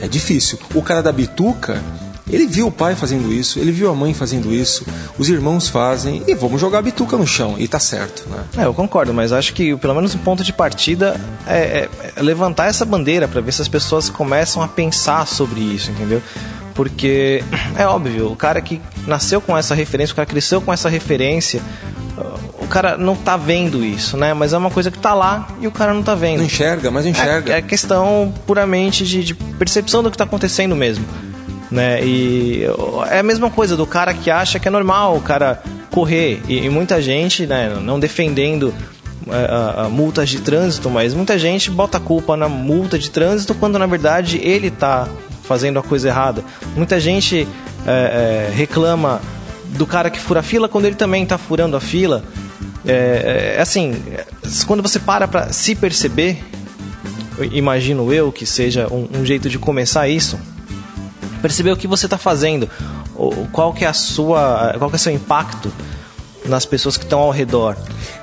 é 0.00 0.08
difícil. 0.08 0.58
O 0.74 0.82
cara 0.82 1.02
da 1.02 1.10
bituca, 1.10 1.82
ele 2.28 2.46
viu 2.46 2.68
o 2.68 2.72
pai 2.72 2.94
fazendo 2.94 3.32
isso, 3.32 3.58
ele 3.58 3.72
viu 3.72 3.90
a 3.90 3.94
mãe 3.94 4.14
fazendo 4.14 4.52
isso, 4.52 4.84
os 5.18 5.28
irmãos 5.28 5.68
fazem 5.68 6.22
e 6.26 6.34
vamos 6.34 6.60
jogar 6.60 6.78
a 6.78 6.82
bituca 6.82 7.16
no 7.16 7.26
chão 7.26 7.56
e 7.58 7.66
tá 7.66 7.78
certo, 7.78 8.28
né? 8.28 8.44
É, 8.56 8.64
eu 8.64 8.74
concordo, 8.74 9.12
mas 9.12 9.32
acho 9.32 9.52
que 9.52 9.76
pelo 9.76 9.94
menos 9.94 10.14
o 10.14 10.18
ponto 10.18 10.44
de 10.44 10.52
partida 10.52 11.20
é, 11.46 11.58
é, 11.58 11.88
é 12.16 12.22
levantar 12.22 12.66
essa 12.66 12.84
bandeira 12.84 13.26
para 13.26 13.40
ver 13.40 13.52
se 13.52 13.62
as 13.62 13.68
pessoas 13.68 14.08
começam 14.08 14.62
a 14.62 14.68
pensar 14.68 15.26
sobre 15.26 15.60
isso, 15.60 15.90
entendeu? 15.90 16.22
Porque 16.74 17.42
é 17.76 17.86
óbvio, 17.86 18.30
o 18.30 18.36
cara 18.36 18.60
que 18.60 18.80
nasceu 19.06 19.40
com 19.40 19.56
essa 19.56 19.74
referência, 19.74 20.12
o 20.12 20.16
cara 20.16 20.26
cresceu 20.26 20.60
com 20.60 20.72
essa 20.72 20.88
referência, 20.88 21.60
cara 22.70 22.96
não 22.96 23.14
tá 23.14 23.36
vendo 23.36 23.84
isso, 23.84 24.16
né? 24.16 24.32
Mas 24.32 24.54
é 24.54 24.58
uma 24.58 24.70
coisa 24.70 24.90
que 24.90 24.98
tá 24.98 25.12
lá 25.12 25.48
e 25.60 25.66
o 25.66 25.72
cara 25.72 25.92
não 25.92 26.02
tá 26.02 26.14
vendo. 26.14 26.38
Não 26.38 26.46
enxerga, 26.46 26.90
mas 26.90 27.04
enxerga. 27.04 27.52
É, 27.52 27.58
é 27.58 27.62
questão 27.62 28.32
puramente 28.46 29.04
de, 29.04 29.22
de 29.22 29.34
percepção 29.34 30.02
do 30.02 30.10
que 30.10 30.16
tá 30.16 30.24
acontecendo 30.24 30.74
mesmo. 30.74 31.04
Né? 31.70 32.02
E 32.02 32.64
é 33.10 33.18
a 33.18 33.22
mesma 33.22 33.50
coisa 33.50 33.76
do 33.76 33.86
cara 33.86 34.14
que 34.14 34.30
acha 34.30 34.58
que 34.58 34.66
é 34.66 34.70
normal 34.70 35.16
o 35.16 35.20
cara 35.20 35.62
correr. 35.90 36.40
E, 36.48 36.64
e 36.64 36.70
muita 36.70 37.02
gente, 37.02 37.46
né, 37.46 37.76
não 37.82 38.00
defendendo 38.00 38.72
é, 39.28 39.88
multas 39.88 40.28
de 40.28 40.40
trânsito, 40.40 40.88
mas 40.88 41.12
muita 41.12 41.38
gente 41.38 41.70
bota 41.70 41.98
a 41.98 42.00
culpa 42.00 42.36
na 42.36 42.48
multa 42.48 42.98
de 42.98 43.10
trânsito 43.10 43.54
quando 43.54 43.78
na 43.78 43.86
verdade 43.86 44.40
ele 44.42 44.68
está 44.68 45.08
fazendo 45.50 45.80
a 45.80 45.82
coisa 45.82 46.06
errada. 46.06 46.44
Muita 46.76 47.00
gente 47.00 47.48
é, 47.84 48.50
é, 48.50 48.54
reclama 48.54 49.20
do 49.70 49.84
cara 49.84 50.08
que 50.08 50.20
fura 50.20 50.38
a 50.38 50.42
fila 50.44 50.68
quando 50.68 50.84
ele 50.84 50.94
também 50.94 51.24
está 51.24 51.36
furando 51.36 51.76
a 51.76 51.80
fila. 51.80 52.22
É, 52.86 53.56
é, 53.56 53.60
assim, 53.60 54.00
quando 54.64 54.80
você 54.80 55.00
para 55.00 55.26
para 55.26 55.52
se 55.52 55.74
perceber, 55.74 56.44
imagino 57.50 58.12
eu 58.12 58.30
que 58.30 58.46
seja 58.46 58.86
um, 58.92 59.08
um, 59.12 59.26
jeito 59.26 59.48
de 59.48 59.58
começar 59.58 60.06
isso, 60.06 60.38
perceber 61.42 61.72
o 61.72 61.76
que 61.76 61.88
você 61.88 62.06
está 62.06 62.16
fazendo. 62.16 62.70
qual 63.50 63.72
que 63.72 63.84
é 63.84 63.88
a 63.88 63.92
sua, 63.92 64.76
qual 64.78 64.88
que 64.88 64.94
é 64.94 64.98
o 64.98 65.00
seu 65.00 65.12
impacto 65.12 65.72
nas 66.46 66.64
pessoas 66.64 66.96
que 66.96 67.02
estão 67.02 67.18
ao 67.18 67.32
redor. 67.32 67.76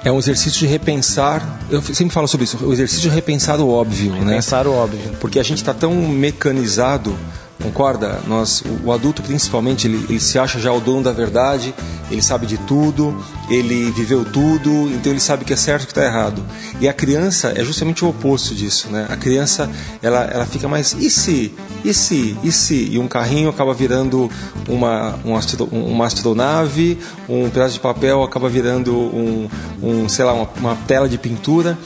É 0.08 0.12
um 0.12 0.20
exercício 0.20 0.58
de 0.58 0.68
repensar, 0.68 1.60
eu 1.70 1.82
sempre 1.82 2.14
falo 2.14 2.30
sobre 2.30 2.46
isso, 2.46 2.66
o 2.66 2.72
exercício 2.72 3.10
de 3.10 3.14
repensar 3.14 3.60
o 3.60 3.70
óbvio, 3.70 4.12
repensar 4.12 4.26
né? 4.26 4.32
Repensar 4.36 4.66
o 4.66 4.72
óbvio. 4.72 5.12
Porque 5.20 5.38
a 5.38 5.44
gente 5.44 5.58
está 5.58 5.74
tão 5.74 5.94
mecanizado 5.94 7.14
Concorda? 7.62 8.20
Nós, 8.28 8.64
o, 8.84 8.92
adulto 8.92 9.24
principalmente, 9.24 9.88
ele, 9.88 10.06
ele, 10.10 10.20
se 10.20 10.38
acha 10.38 10.60
já 10.60 10.72
o 10.72 10.80
dono 10.80 11.04
da 11.04 11.12
verdade, 11.12 11.74
ele 12.12 12.22
sabe 12.22 12.46
de 12.46 12.58
tudo, 12.60 13.24
ele 13.50 13.92
viveu 13.92 14.24
tudo, 14.24 14.70
então 14.94 15.12
ele 15.12 15.20
sabe 15.20 15.44
que 15.44 15.54
é 15.54 15.56
certo 15.56 15.84
e 15.84 15.86
que 15.88 15.92
está 15.92 16.06
errado. 16.06 16.44
E 16.80 16.88
a 16.88 16.94
criança 16.94 17.54
é 17.56 17.64
justamente 17.64 18.06
o 18.06 18.10
oposto 18.10 18.54
disso, 18.54 18.90
né? 18.90 19.08
A 19.10 19.18
criança, 19.18 19.70
ela, 20.04 20.24
ela 20.26 20.46
fica 20.46 20.68
mais, 20.68 20.94
e 20.94 21.10
se? 21.10 21.52
E 21.84 21.94
se? 21.94 22.38
E 22.44 22.52
se? 22.52 22.90
E 22.92 23.00
um 23.00 23.08
carrinho 23.08 23.50
acaba 23.50 23.74
virando 23.74 24.30
uma, 24.68 25.18
um 25.26 25.36
astro, 25.36 25.66
uma 25.72 26.06
astronave, 26.06 27.00
um 27.28 27.50
pedaço 27.50 27.74
de 27.74 27.80
papel 27.80 28.24
acaba 28.24 28.48
virando 28.48 28.96
um, 28.96 29.50
um 29.82 30.08
sei 30.08 30.26
lá, 30.26 30.34
uma, 30.34 30.50
uma 30.60 30.76
tela 30.88 31.10
de 31.10 31.18
pintura 31.18 31.78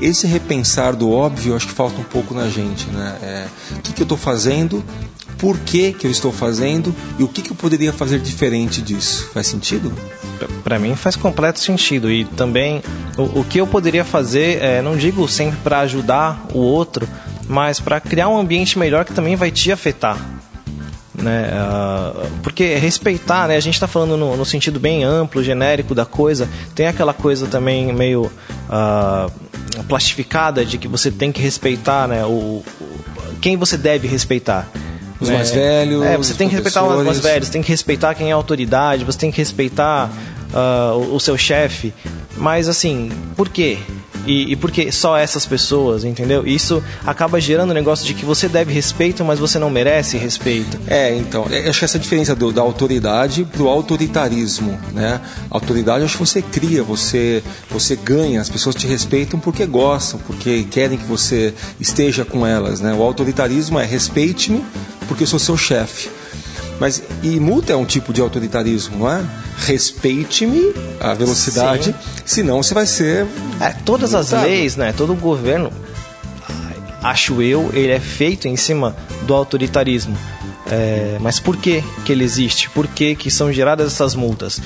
esse 0.00 0.26
repensar 0.26 0.94
do 0.94 1.10
óbvio 1.10 1.54
acho 1.54 1.68
que 1.68 1.72
falta 1.72 2.00
um 2.00 2.04
pouco 2.04 2.34
na 2.34 2.48
gente, 2.48 2.86
né? 2.90 3.16
É, 3.22 3.46
o 3.76 3.80
que, 3.80 3.92
que 3.92 4.02
eu 4.02 4.04
estou 4.04 4.18
fazendo 4.18 4.84
por 5.44 5.58
que, 5.58 5.92
que 5.92 6.06
eu 6.06 6.10
estou 6.10 6.32
fazendo 6.32 6.96
e 7.18 7.22
o 7.22 7.28
que, 7.28 7.42
que 7.42 7.50
eu 7.50 7.54
poderia 7.54 7.92
fazer 7.92 8.18
diferente 8.18 8.80
disso. 8.80 9.28
Faz 9.34 9.46
sentido? 9.46 9.92
Para 10.62 10.78
mim 10.78 10.96
faz 10.96 11.16
completo 11.16 11.60
sentido. 11.60 12.10
E 12.10 12.24
também 12.24 12.82
o, 13.18 13.40
o 13.40 13.44
que 13.44 13.60
eu 13.60 13.66
poderia 13.66 14.06
fazer, 14.06 14.62
é, 14.62 14.80
não 14.80 14.96
digo 14.96 15.28
sempre 15.28 15.58
para 15.62 15.80
ajudar 15.80 16.46
o 16.54 16.60
outro, 16.60 17.06
mas 17.46 17.78
para 17.78 18.00
criar 18.00 18.30
um 18.30 18.38
ambiente 18.38 18.78
melhor 18.78 19.04
que 19.04 19.12
também 19.12 19.36
vai 19.36 19.50
te 19.50 19.70
afetar. 19.70 20.16
Né? 21.14 21.50
Uh, 21.52 22.30
porque 22.42 22.76
respeitar, 22.76 23.46
né? 23.46 23.56
a 23.56 23.60
gente 23.60 23.74
está 23.74 23.86
falando 23.86 24.16
no, 24.16 24.38
no, 24.38 24.46
sentido 24.46 24.80
bem 24.80 25.04
amplo, 25.04 25.44
genérico 25.44 25.94
da 25.94 26.06
coisa, 26.06 26.48
tem 26.74 26.86
aquela 26.86 27.12
coisa 27.12 27.46
também 27.48 27.92
meio 27.92 28.32
uh, 28.70 29.84
plastificada 29.88 30.64
de 30.64 30.78
que 30.78 30.88
você 30.88 31.10
tem 31.10 31.30
que 31.30 31.42
respeitar 31.42 32.08
né? 32.08 32.24
o, 32.24 32.62
o 32.80 33.04
quem 33.42 33.58
você 33.58 33.76
deve 33.76 34.08
respeitar. 34.08 34.66
Os 35.24 35.30
mais 35.30 35.50
é, 35.50 35.54
velhos. 35.54 36.02
É, 36.04 36.16
você 36.16 36.34
tem 36.34 36.48
que 36.48 36.54
respeitar 36.54 36.84
os 36.84 37.04
mais 37.04 37.20
velhos, 37.20 37.48
tem 37.48 37.62
que 37.62 37.68
respeitar 37.68 38.14
quem 38.14 38.30
é 38.30 38.32
autoridade, 38.32 39.04
você 39.04 39.18
tem 39.18 39.30
que 39.30 39.38
respeitar 39.38 40.10
uh, 40.52 40.96
o, 40.96 41.16
o, 41.16 41.20
seu 41.20 41.36
chefe. 41.36 41.92
Mas 42.36 42.68
assim, 42.68 43.10
por 43.36 43.48
quê? 43.48 43.78
E, 44.26 44.52
e 44.52 44.56
por 44.56 44.70
que 44.70 44.90
só 44.90 45.16
essas 45.16 45.44
pessoas, 45.44 46.02
entendeu? 46.04 46.46
Isso 46.46 46.82
acaba 47.04 47.38
gerando 47.40 47.70
o 47.70 47.74
negócio 47.74 48.06
de 48.06 48.14
que 48.14 48.24
você 48.24 48.48
deve 48.48 48.72
respeito, 48.72 49.22
mas 49.24 49.38
você 49.38 49.58
não 49.58 49.68
merece 49.68 50.16
respeito. 50.16 50.78
É, 50.86 51.14
então, 51.14 51.46
é, 51.50 51.68
acho 51.68 51.80
que 51.80 51.84
essa 51.84 51.98
diferença 51.98 52.34
do, 52.34 52.50
da 52.50 52.62
autoridade 52.62 53.44
pro 53.44 53.68
autoritarismo, 53.68 54.78
né? 54.92 55.20
autoridade 55.50 56.04
acho 56.04 56.16
que 56.16 56.26
você 56.26 56.40
cria, 56.40 56.82
você, 56.82 57.42
você 57.70 57.96
ganha, 57.96 58.40
as 58.40 58.48
pessoas 58.48 58.74
te 58.74 58.86
respeitam 58.86 59.38
porque 59.38 59.66
gostam, 59.66 60.18
porque 60.26 60.64
querem 60.70 60.96
que 60.96 61.04
você 61.04 61.52
esteja 61.78 62.24
com 62.24 62.46
elas, 62.46 62.80
né? 62.80 62.94
O 62.94 63.02
autoritarismo 63.02 63.78
é 63.78 63.84
respeite-me, 63.84 64.64
porque 65.04 65.24
eu 65.24 65.26
sou 65.26 65.38
seu 65.38 65.56
chefe. 65.56 66.10
Mas 66.80 67.02
e 67.22 67.38
multa 67.38 67.72
é 67.72 67.76
um 67.76 67.84
tipo 67.84 68.12
de 68.12 68.20
autoritarismo, 68.20 68.98
não 68.98 69.10
é? 69.10 69.24
Respeite-me 69.58 70.74
a 71.00 71.14
velocidade, 71.14 71.94
Sim. 71.94 72.22
senão 72.24 72.62
você 72.62 72.74
vai 72.74 72.86
ser. 72.86 73.26
É, 73.60 73.70
todas 73.70 74.12
multado. 74.12 74.36
as 74.36 74.42
leis, 74.42 74.76
né? 74.76 74.92
Todo 74.92 75.12
o 75.12 75.16
governo, 75.16 75.70
acho 77.02 77.40
eu, 77.40 77.70
ele 77.72 77.92
é 77.92 78.00
feito 78.00 78.48
em 78.48 78.56
cima 78.56 78.96
do 79.22 79.34
autoritarismo. 79.34 80.16
É, 80.66 81.18
mas 81.20 81.38
por 81.38 81.56
que, 81.56 81.84
que 82.04 82.10
ele 82.10 82.24
existe? 82.24 82.68
Por 82.70 82.88
que, 82.88 83.14
que 83.14 83.30
são 83.30 83.52
geradas 83.52 83.92
essas 83.92 84.14
multas? 84.14 84.60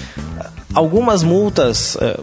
Algumas 0.72 1.22
multas. 1.22 1.96
É, 2.00 2.18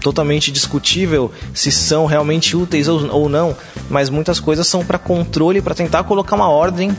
totalmente 0.00 0.50
discutível 0.50 1.30
se 1.54 1.70
são 1.70 2.06
realmente 2.06 2.56
úteis 2.56 2.88
ou, 2.88 3.06
ou 3.10 3.28
não, 3.28 3.54
mas 3.90 4.08
muitas 4.08 4.40
coisas 4.40 4.66
são 4.66 4.82
para 4.82 4.98
controle, 4.98 5.60
para 5.60 5.74
tentar 5.74 6.04
colocar 6.04 6.36
uma 6.36 6.48
ordem 6.48 6.96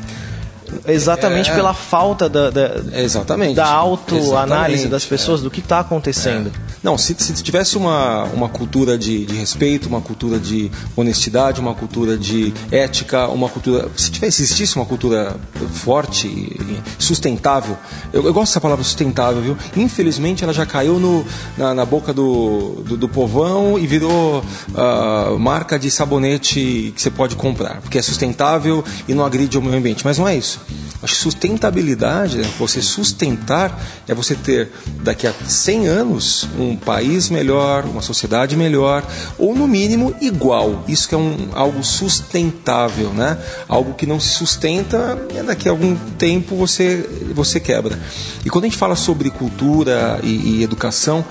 exatamente 0.87 1.49
é, 1.49 1.55
pela 1.55 1.73
falta 1.73 2.29
da, 2.29 2.49
da, 2.49 2.81
exatamente, 2.93 3.55
da 3.55 3.67
autoanálise 3.67 4.87
das 4.87 5.05
pessoas 5.05 5.41
é. 5.41 5.43
do 5.43 5.51
que 5.51 5.59
está 5.59 5.79
acontecendo. 5.79 6.51
Não, 6.83 6.97
se, 6.97 7.15
se 7.17 7.31
tivesse 7.43 7.77
uma, 7.77 8.23
uma 8.25 8.49
cultura 8.49 8.97
de, 8.97 9.23
de 9.25 9.35
respeito, 9.35 9.87
uma 9.87 10.01
cultura 10.01 10.39
de 10.39 10.71
honestidade, 10.95 11.61
uma 11.61 11.75
cultura 11.75 12.17
de 12.17 12.51
ética, 12.71 13.27
uma 13.27 13.47
cultura. 13.49 13.87
Se 13.95 14.09
tivesse, 14.09 14.41
existisse 14.41 14.75
uma 14.75 14.85
cultura 14.85 15.35
forte 15.73 16.59
sustentável, 16.97 17.77
eu, 18.11 18.25
eu, 18.25 18.33
gosto 18.33 18.51
dessa 18.51 18.61
palavra 18.61 18.83
sustentável, 18.83 19.41
viu? 19.41 19.57
Infelizmente 19.77 20.43
ela 20.43 20.53
já 20.53 20.65
caiu 20.65 20.99
no, 20.99 21.23
na, 21.55 21.73
na 21.73 21.85
boca 21.85 22.11
do, 22.11 22.83
do, 22.85 22.97
do, 22.97 23.07
povão 23.07 23.77
e 23.77 23.85
virou 23.85 24.39
uh, 24.39 25.37
marca 25.37 25.77
de 25.77 25.91
sabonete 25.91 26.93
que 26.95 27.01
você 27.01 27.11
pode 27.11 27.35
comprar, 27.35 27.79
porque 27.81 27.99
é 27.99 28.01
sustentável 28.01 28.83
e 29.07 29.13
não 29.13 29.23
agride 29.23 29.57
o 29.57 29.61
meio 29.61 29.77
ambiente. 29.77 30.03
Mas 30.03 30.17
não 30.17 30.27
é 30.27 30.35
isso. 30.35 30.59
Acho 31.03 31.15
que 31.15 31.21
sustentabilidade, 31.21 32.37
né? 32.37 32.49
você 32.59 32.81
sustentar, 32.81 33.79
é 34.07 34.13
você 34.13 34.35
ter 34.35 34.71
daqui 35.01 35.25
a 35.25 35.33
100 35.33 35.87
anos 35.87 36.47
um 36.71 36.75
país 36.75 37.29
melhor, 37.29 37.85
uma 37.85 38.01
sociedade 38.01 38.55
melhor, 38.55 39.03
ou 39.37 39.55
no 39.55 39.67
mínimo 39.67 40.13
igual. 40.21 40.83
Isso 40.87 41.07
que 41.07 41.15
é 41.15 41.17
um, 41.17 41.49
algo 41.53 41.83
sustentável, 41.83 43.09
né? 43.09 43.37
Algo 43.67 43.93
que 43.93 44.05
não 44.05 44.19
se 44.19 44.29
sustenta, 44.29 45.27
é 45.35 45.43
daqui 45.43 45.67
a 45.67 45.71
algum 45.71 45.95
tempo 46.17 46.55
você, 46.55 47.07
você 47.33 47.59
quebra. 47.59 47.97
E 48.45 48.49
quando 48.49 48.65
a 48.65 48.67
gente 48.67 48.77
fala 48.77 48.95
sobre 48.95 49.29
cultura 49.29 50.19
e, 50.23 50.59
e 50.59 50.63
educação, 50.63 51.23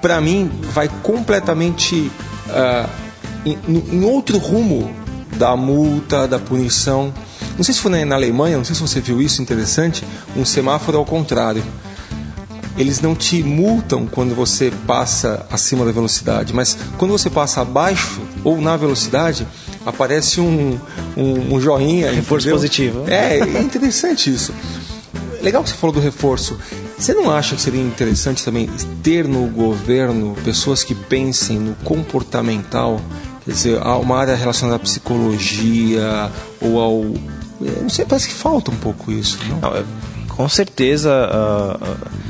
para 0.00 0.20
mim 0.20 0.50
vai 0.72 0.88
completamente 1.02 2.10
uh, 2.48 2.88
em, 3.44 3.58
em 3.68 4.04
outro 4.04 4.38
rumo 4.38 4.94
da 5.36 5.56
multa, 5.56 6.28
da 6.28 6.38
punição. 6.38 7.12
Não 7.56 7.64
sei 7.64 7.74
se 7.74 7.80
foi 7.80 8.04
na 8.04 8.14
Alemanha, 8.14 8.56
não 8.56 8.64
sei 8.64 8.74
se 8.74 8.80
você 8.80 9.00
viu 9.00 9.20
isso 9.20 9.40
interessante, 9.40 10.04
um 10.36 10.44
semáforo 10.44 10.98
ao 10.98 11.04
contrário. 11.04 11.62
Eles 12.76 13.00
não 13.00 13.14
te 13.14 13.42
multam 13.42 14.06
quando 14.06 14.34
você 14.34 14.72
passa 14.86 15.46
acima 15.50 15.84
da 15.84 15.92
velocidade, 15.92 16.52
mas 16.52 16.76
quando 16.98 17.12
você 17.12 17.30
passa 17.30 17.60
abaixo 17.60 18.20
ou 18.42 18.60
na 18.60 18.76
velocidade, 18.76 19.46
aparece 19.86 20.40
um, 20.40 20.78
um, 21.16 21.54
um 21.54 21.60
joinha. 21.60 22.10
Reforço 22.10 22.48
entendeu? 22.48 22.56
positivo. 22.56 23.04
É, 23.06 23.38
é 23.38 23.62
interessante 23.62 24.32
isso. 24.32 24.52
Legal 25.40 25.62
que 25.62 25.70
você 25.70 25.76
falou 25.76 25.94
do 25.94 26.00
reforço. 26.00 26.58
Você 26.98 27.12
não 27.12 27.30
acha 27.30 27.54
que 27.54 27.62
seria 27.62 27.82
interessante 27.82 28.44
também 28.44 28.68
ter 29.02 29.26
no 29.28 29.46
governo 29.48 30.34
pessoas 30.44 30.82
que 30.82 30.94
pensem 30.94 31.58
no 31.58 31.74
comportamental? 31.76 33.00
Quer 33.44 33.50
dizer, 33.50 33.82
uma 33.82 34.16
área 34.16 34.34
relacionada 34.34 34.76
à 34.76 34.78
psicologia 34.78 36.30
ou 36.60 36.80
ao 36.80 37.04
é, 37.62 37.82
não 37.82 37.88
sei, 37.88 38.04
parece 38.04 38.28
que 38.28 38.34
falta 38.34 38.70
um 38.70 38.76
pouco 38.76 39.12
isso. 39.12 39.38
Não? 39.48 39.60
não 39.60 39.76
é, 39.76 39.84
com 40.28 40.48
certeza. 40.48 41.10
Uh, 41.10 42.23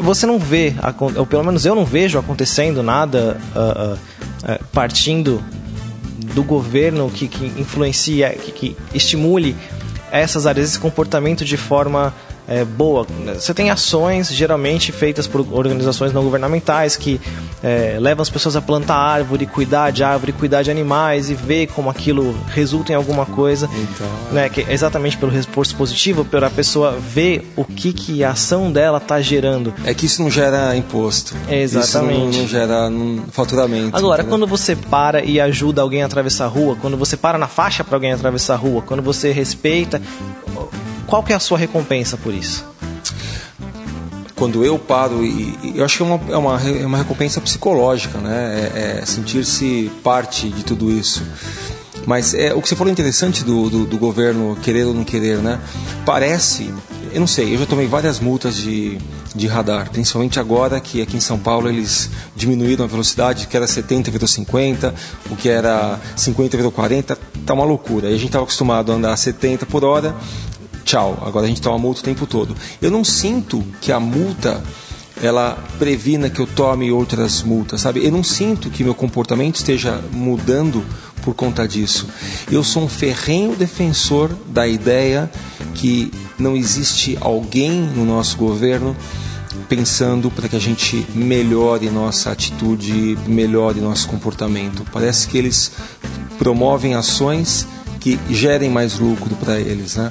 você 0.00 0.26
não 0.26 0.38
vê, 0.38 0.74
ou 1.16 1.26
pelo 1.26 1.44
menos 1.44 1.64
eu 1.64 1.74
não 1.74 1.84
vejo 1.84 2.18
acontecendo 2.18 2.82
nada 2.82 3.38
uh, 3.54 3.94
uh, 3.94 4.64
partindo 4.72 5.42
do 6.34 6.42
governo 6.42 7.10
que, 7.10 7.28
que 7.28 7.46
que, 8.34 8.52
que 8.52 8.76
estimule 8.94 9.56
essas 10.10 10.46
áreas, 10.46 10.70
esse 10.70 10.78
comportamento 10.78 11.44
de 11.44 11.56
forma 11.56 12.14
é, 12.50 12.64
boa. 12.64 13.06
Você 13.34 13.54
tem 13.54 13.70
ações 13.70 14.28
geralmente 14.28 14.90
feitas 14.90 15.28
por 15.28 15.46
organizações 15.52 16.12
não 16.12 16.24
governamentais 16.24 16.96
que 16.96 17.20
é, 17.62 17.96
levam 18.00 18.22
as 18.22 18.28
pessoas 18.28 18.56
a 18.56 18.60
plantar 18.60 18.96
árvore, 18.96 19.46
cuidar 19.46 19.92
de 19.92 20.02
árvore, 20.02 20.32
cuidar 20.32 20.62
de 20.62 20.70
animais 20.70 21.30
e 21.30 21.34
ver 21.34 21.68
como 21.68 21.88
aquilo 21.88 22.36
resulta 22.48 22.90
em 22.90 22.96
alguma 22.96 23.24
coisa. 23.24 23.70
Então... 23.72 24.06
Né, 24.32 24.48
que 24.48 24.62
é 24.62 24.72
exatamente 24.72 25.16
pelo 25.16 25.30
reforço 25.30 25.76
positivo, 25.76 26.24
para 26.24 26.48
a 26.48 26.50
pessoa 26.50 26.98
ver 26.98 27.48
o 27.54 27.64
que, 27.64 27.92
que 27.92 28.24
a 28.24 28.30
ação 28.30 28.72
dela 28.72 28.98
está 28.98 29.20
gerando. 29.20 29.72
É 29.84 29.94
que 29.94 30.06
isso 30.06 30.20
não 30.20 30.28
gera 30.28 30.74
imposto. 30.76 31.36
Exatamente. 31.48 32.30
Isso 32.30 32.36
não, 32.36 32.42
não 32.42 32.48
gera 32.48 32.90
faturamento. 33.30 33.96
Agora, 33.96 34.22
entendeu? 34.22 34.38
quando 34.38 34.50
você 34.50 34.74
para 34.74 35.22
e 35.24 35.40
ajuda 35.40 35.82
alguém 35.82 36.02
a 36.02 36.06
atravessar 36.06 36.46
a 36.46 36.48
rua, 36.48 36.76
quando 36.80 36.96
você 36.96 37.16
para 37.16 37.38
na 37.38 37.46
faixa 37.46 37.84
para 37.84 37.94
alguém 37.94 38.12
atravessar 38.12 38.54
a 38.54 38.56
rua, 38.56 38.82
quando 38.82 39.02
você 39.02 39.30
respeita 39.30 40.02
qual 41.10 41.24
que 41.24 41.32
é 41.32 41.36
a 41.36 41.40
sua 41.40 41.58
recompensa 41.58 42.16
por 42.16 42.32
isso? 42.32 42.64
Quando 44.36 44.64
eu 44.64 44.78
paro, 44.78 45.22
e, 45.24 45.58
e 45.62 45.72
eu 45.74 45.84
acho 45.84 45.96
que 45.96 46.02
é 46.02 46.06
uma, 46.06 46.32
é 46.32 46.36
uma, 46.36 46.62
é 46.62 46.86
uma 46.86 46.98
recompensa 46.98 47.40
psicológica, 47.40 48.16
né? 48.18 48.70
É, 48.74 49.00
é 49.00 49.04
sentir-se 49.04 49.90
parte 50.02 50.48
de 50.48 50.64
tudo 50.64 50.90
isso. 50.90 51.22
Mas 52.06 52.32
é, 52.32 52.54
o 52.54 52.62
que 52.62 52.68
você 52.68 52.76
falou 52.76 52.90
interessante 52.90 53.44
do, 53.44 53.68
do, 53.68 53.86
do, 53.86 53.98
governo 53.98 54.56
querer 54.62 54.84
ou 54.84 54.94
não 54.94 55.04
querer, 55.04 55.38
né? 55.38 55.60
Parece, 56.06 56.72
eu 57.12 57.20
não 57.20 57.26
sei, 57.26 57.54
eu 57.54 57.58
já 57.58 57.66
tomei 57.66 57.86
várias 57.86 58.18
multas 58.18 58.56
de, 58.56 58.96
de 59.34 59.46
radar, 59.46 59.90
principalmente 59.90 60.40
agora 60.40 60.80
que 60.80 61.02
aqui 61.02 61.16
em 61.16 61.20
São 61.20 61.38
Paulo 61.38 61.68
eles 61.68 62.08
diminuíram 62.34 62.84
a 62.84 62.88
velocidade, 62.88 63.46
que 63.48 63.56
era 63.56 63.66
70 63.66 64.10
virou 64.10 64.26
50, 64.26 64.94
o 65.28 65.36
que 65.36 65.48
era 65.50 66.00
50 66.16 66.56
virou 66.56 66.72
40, 66.72 67.18
tá 67.44 67.52
uma 67.52 67.64
loucura. 67.64 68.08
E 68.08 68.14
a 68.14 68.16
gente 68.16 68.26
estava 68.26 68.44
acostumado 68.44 68.92
a 68.92 68.94
andar 68.94 69.12
a 69.12 69.16
70 69.16 69.66
por 69.66 69.84
hora, 69.84 70.14
tchau, 70.90 71.22
agora 71.24 71.46
a 71.46 71.48
gente 71.48 71.62
toma 71.62 71.78
multa 71.78 72.00
o 72.00 72.02
tempo 72.02 72.26
todo. 72.26 72.56
Eu 72.82 72.90
não 72.90 73.04
sinto 73.04 73.64
que 73.80 73.92
a 73.92 74.00
multa 74.00 74.60
ela 75.22 75.56
previna 75.78 76.28
que 76.28 76.40
eu 76.40 76.46
tome 76.46 76.90
outras 76.90 77.42
multas, 77.42 77.82
sabe? 77.82 78.04
Eu 78.04 78.10
não 78.10 78.24
sinto 78.24 78.70
que 78.70 78.82
meu 78.82 78.94
comportamento 78.94 79.56
esteja 79.56 80.02
mudando 80.10 80.84
por 81.22 81.34
conta 81.34 81.68
disso. 81.68 82.08
Eu 82.50 82.64
sou 82.64 82.84
um 82.84 82.88
ferrenho 82.88 83.54
defensor 83.54 84.30
da 84.48 84.66
ideia 84.66 85.30
que 85.74 86.10
não 86.38 86.56
existe 86.56 87.16
alguém 87.20 87.70
no 87.70 88.04
nosso 88.04 88.36
governo 88.36 88.96
pensando 89.68 90.28
para 90.30 90.48
que 90.48 90.56
a 90.56 90.60
gente 90.60 91.06
melhore 91.14 91.88
nossa 91.90 92.32
atitude, 92.32 93.16
melhore 93.28 93.80
nosso 93.80 94.08
comportamento. 94.08 94.84
Parece 94.90 95.28
que 95.28 95.38
eles 95.38 95.70
promovem 96.38 96.94
ações 96.94 97.66
que 98.00 98.18
gerem 98.30 98.70
mais 98.70 98.98
lucro 98.98 99.36
para 99.36 99.60
eles, 99.60 99.96
né? 99.96 100.10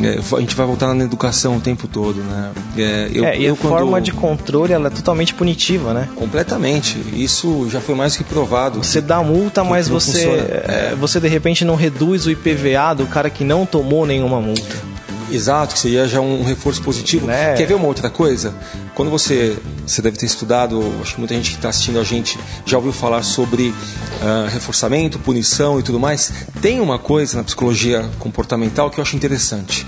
É, 0.00 0.18
a 0.36 0.40
gente 0.40 0.54
vai 0.54 0.66
voltar 0.66 0.94
na 0.94 1.04
educação 1.04 1.56
o 1.56 1.60
tempo 1.60 1.86
todo, 1.86 2.22
né? 2.22 2.50
É, 2.76 3.10
eu, 3.12 3.24
é, 3.24 3.38
e 3.38 3.44
eu, 3.44 3.54
a 3.54 3.56
quando... 3.56 3.72
forma 3.72 4.00
de 4.00 4.12
controle 4.12 4.72
ela 4.72 4.86
é 4.86 4.90
totalmente 4.90 5.34
punitiva, 5.34 5.92
né? 5.92 6.08
Completamente. 6.16 6.98
Isso 7.12 7.68
já 7.70 7.80
foi 7.80 7.94
mais 7.94 8.16
que 8.16 8.24
provado. 8.24 8.82
Você 8.82 9.00
dá 9.00 9.22
multa, 9.22 9.62
mas 9.62 9.88
você, 9.88 10.26
é, 10.66 10.96
você 10.98 11.20
de 11.20 11.28
repente 11.28 11.64
não 11.64 11.74
reduz 11.74 12.26
o 12.26 12.30
IPVA 12.30 12.94
do 12.96 13.06
cara 13.06 13.28
que 13.28 13.44
não 13.44 13.66
tomou 13.66 14.06
nenhuma 14.06 14.40
multa. 14.40 14.91
Exato, 15.34 15.74
que 15.74 15.80
seria 15.80 16.06
já 16.06 16.20
um 16.20 16.44
reforço 16.44 16.82
positivo. 16.82 17.30
É. 17.30 17.54
Quer 17.54 17.66
ver 17.66 17.74
uma 17.74 17.86
outra 17.86 18.10
coisa? 18.10 18.54
Quando 18.94 19.10
você, 19.10 19.56
você 19.86 20.02
deve 20.02 20.18
ter 20.18 20.26
estudado, 20.26 20.82
acho 21.00 21.14
que 21.14 21.20
muita 21.20 21.34
gente 21.34 21.50
que 21.50 21.56
está 21.56 21.70
assistindo 21.70 21.98
a 21.98 22.04
gente 22.04 22.38
já 22.66 22.76
ouviu 22.76 22.92
falar 22.92 23.22
sobre 23.22 23.68
uh, 23.68 24.48
reforçamento, 24.50 25.18
punição 25.18 25.80
e 25.80 25.82
tudo 25.82 25.98
mais. 25.98 26.32
Tem 26.60 26.80
uma 26.80 26.98
coisa 26.98 27.38
na 27.38 27.44
psicologia 27.44 28.08
comportamental 28.18 28.90
que 28.90 29.00
eu 29.00 29.02
acho 29.02 29.16
interessante. 29.16 29.86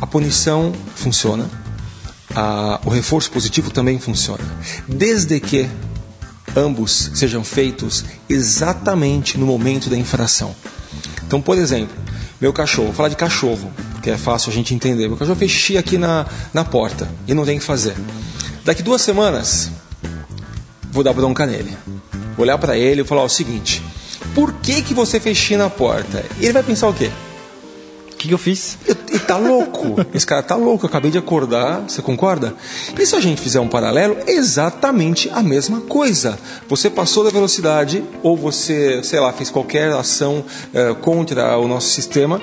A 0.00 0.06
punição 0.06 0.72
funciona, 0.94 1.50
a, 2.34 2.80
o 2.86 2.88
reforço 2.88 3.30
positivo 3.30 3.70
também 3.70 3.98
funciona, 3.98 4.42
desde 4.88 5.38
que 5.40 5.68
ambos 6.56 7.10
sejam 7.14 7.44
feitos 7.44 8.04
exatamente 8.28 9.36
no 9.36 9.44
momento 9.44 9.90
da 9.90 9.96
infração. 9.96 10.54
Então, 11.26 11.40
por 11.40 11.58
exemplo, 11.58 11.94
meu 12.40 12.52
cachorro, 12.52 12.86
vou 12.86 12.94
falar 12.94 13.10
de 13.10 13.16
cachorro 13.16 13.70
que 14.02 14.10
é 14.10 14.16
fácil 14.16 14.50
a 14.50 14.54
gente 14.54 14.74
entender. 14.74 15.08
Meu 15.08 15.16
cachorro 15.16 15.38
fez 15.38 15.50
xixi 15.50 15.78
aqui 15.78 15.98
na, 15.98 16.26
na 16.52 16.64
porta 16.64 17.08
e 17.26 17.34
não 17.34 17.44
tem 17.44 17.56
o 17.56 17.60
que 17.60 17.66
fazer. 17.66 17.94
Daqui 18.64 18.82
duas 18.82 19.02
semanas, 19.02 19.70
vou 20.90 21.02
dar 21.02 21.12
bronca 21.12 21.46
nele. 21.46 21.76
Vou 22.36 22.44
olhar 22.44 22.58
para 22.58 22.76
ele 22.76 23.02
e 23.02 23.04
falar 23.04 23.22
o 23.22 23.28
seguinte: 23.28 23.82
Por 24.34 24.52
que, 24.54 24.82
que 24.82 24.94
você 24.94 25.20
fez 25.20 25.36
xixi 25.36 25.56
na 25.56 25.70
porta? 25.70 26.24
Ele 26.40 26.52
vai 26.52 26.62
pensar 26.62 26.88
o 26.88 26.94
quê? 26.94 27.10
que, 28.20 28.28
que 28.28 28.34
eu 28.34 28.38
fiz? 28.38 28.76
Ele 28.86 29.18
tá 29.18 29.38
louco. 29.38 29.96
Esse 30.12 30.26
cara 30.26 30.42
tá 30.42 30.54
louco. 30.54 30.84
Eu 30.84 30.88
acabei 30.88 31.10
de 31.10 31.16
acordar. 31.16 31.80
Você 31.88 32.02
concorda? 32.02 32.54
E 32.98 33.06
se 33.06 33.16
a 33.16 33.20
gente 33.20 33.40
fizer 33.40 33.60
um 33.60 33.68
paralelo, 33.68 34.18
é 34.26 34.32
exatamente 34.32 35.30
a 35.32 35.42
mesma 35.42 35.80
coisa. 35.80 36.38
Você 36.68 36.90
passou 36.90 37.24
da 37.24 37.30
velocidade 37.30 38.04
ou 38.22 38.36
você, 38.36 39.02
sei 39.02 39.18
lá, 39.20 39.32
fez 39.32 39.48
qualquer 39.48 39.90
ação 39.92 40.44
uh, 40.44 40.94
contra 40.96 41.56
o 41.56 41.66
nosso 41.66 41.88
sistema 41.88 42.40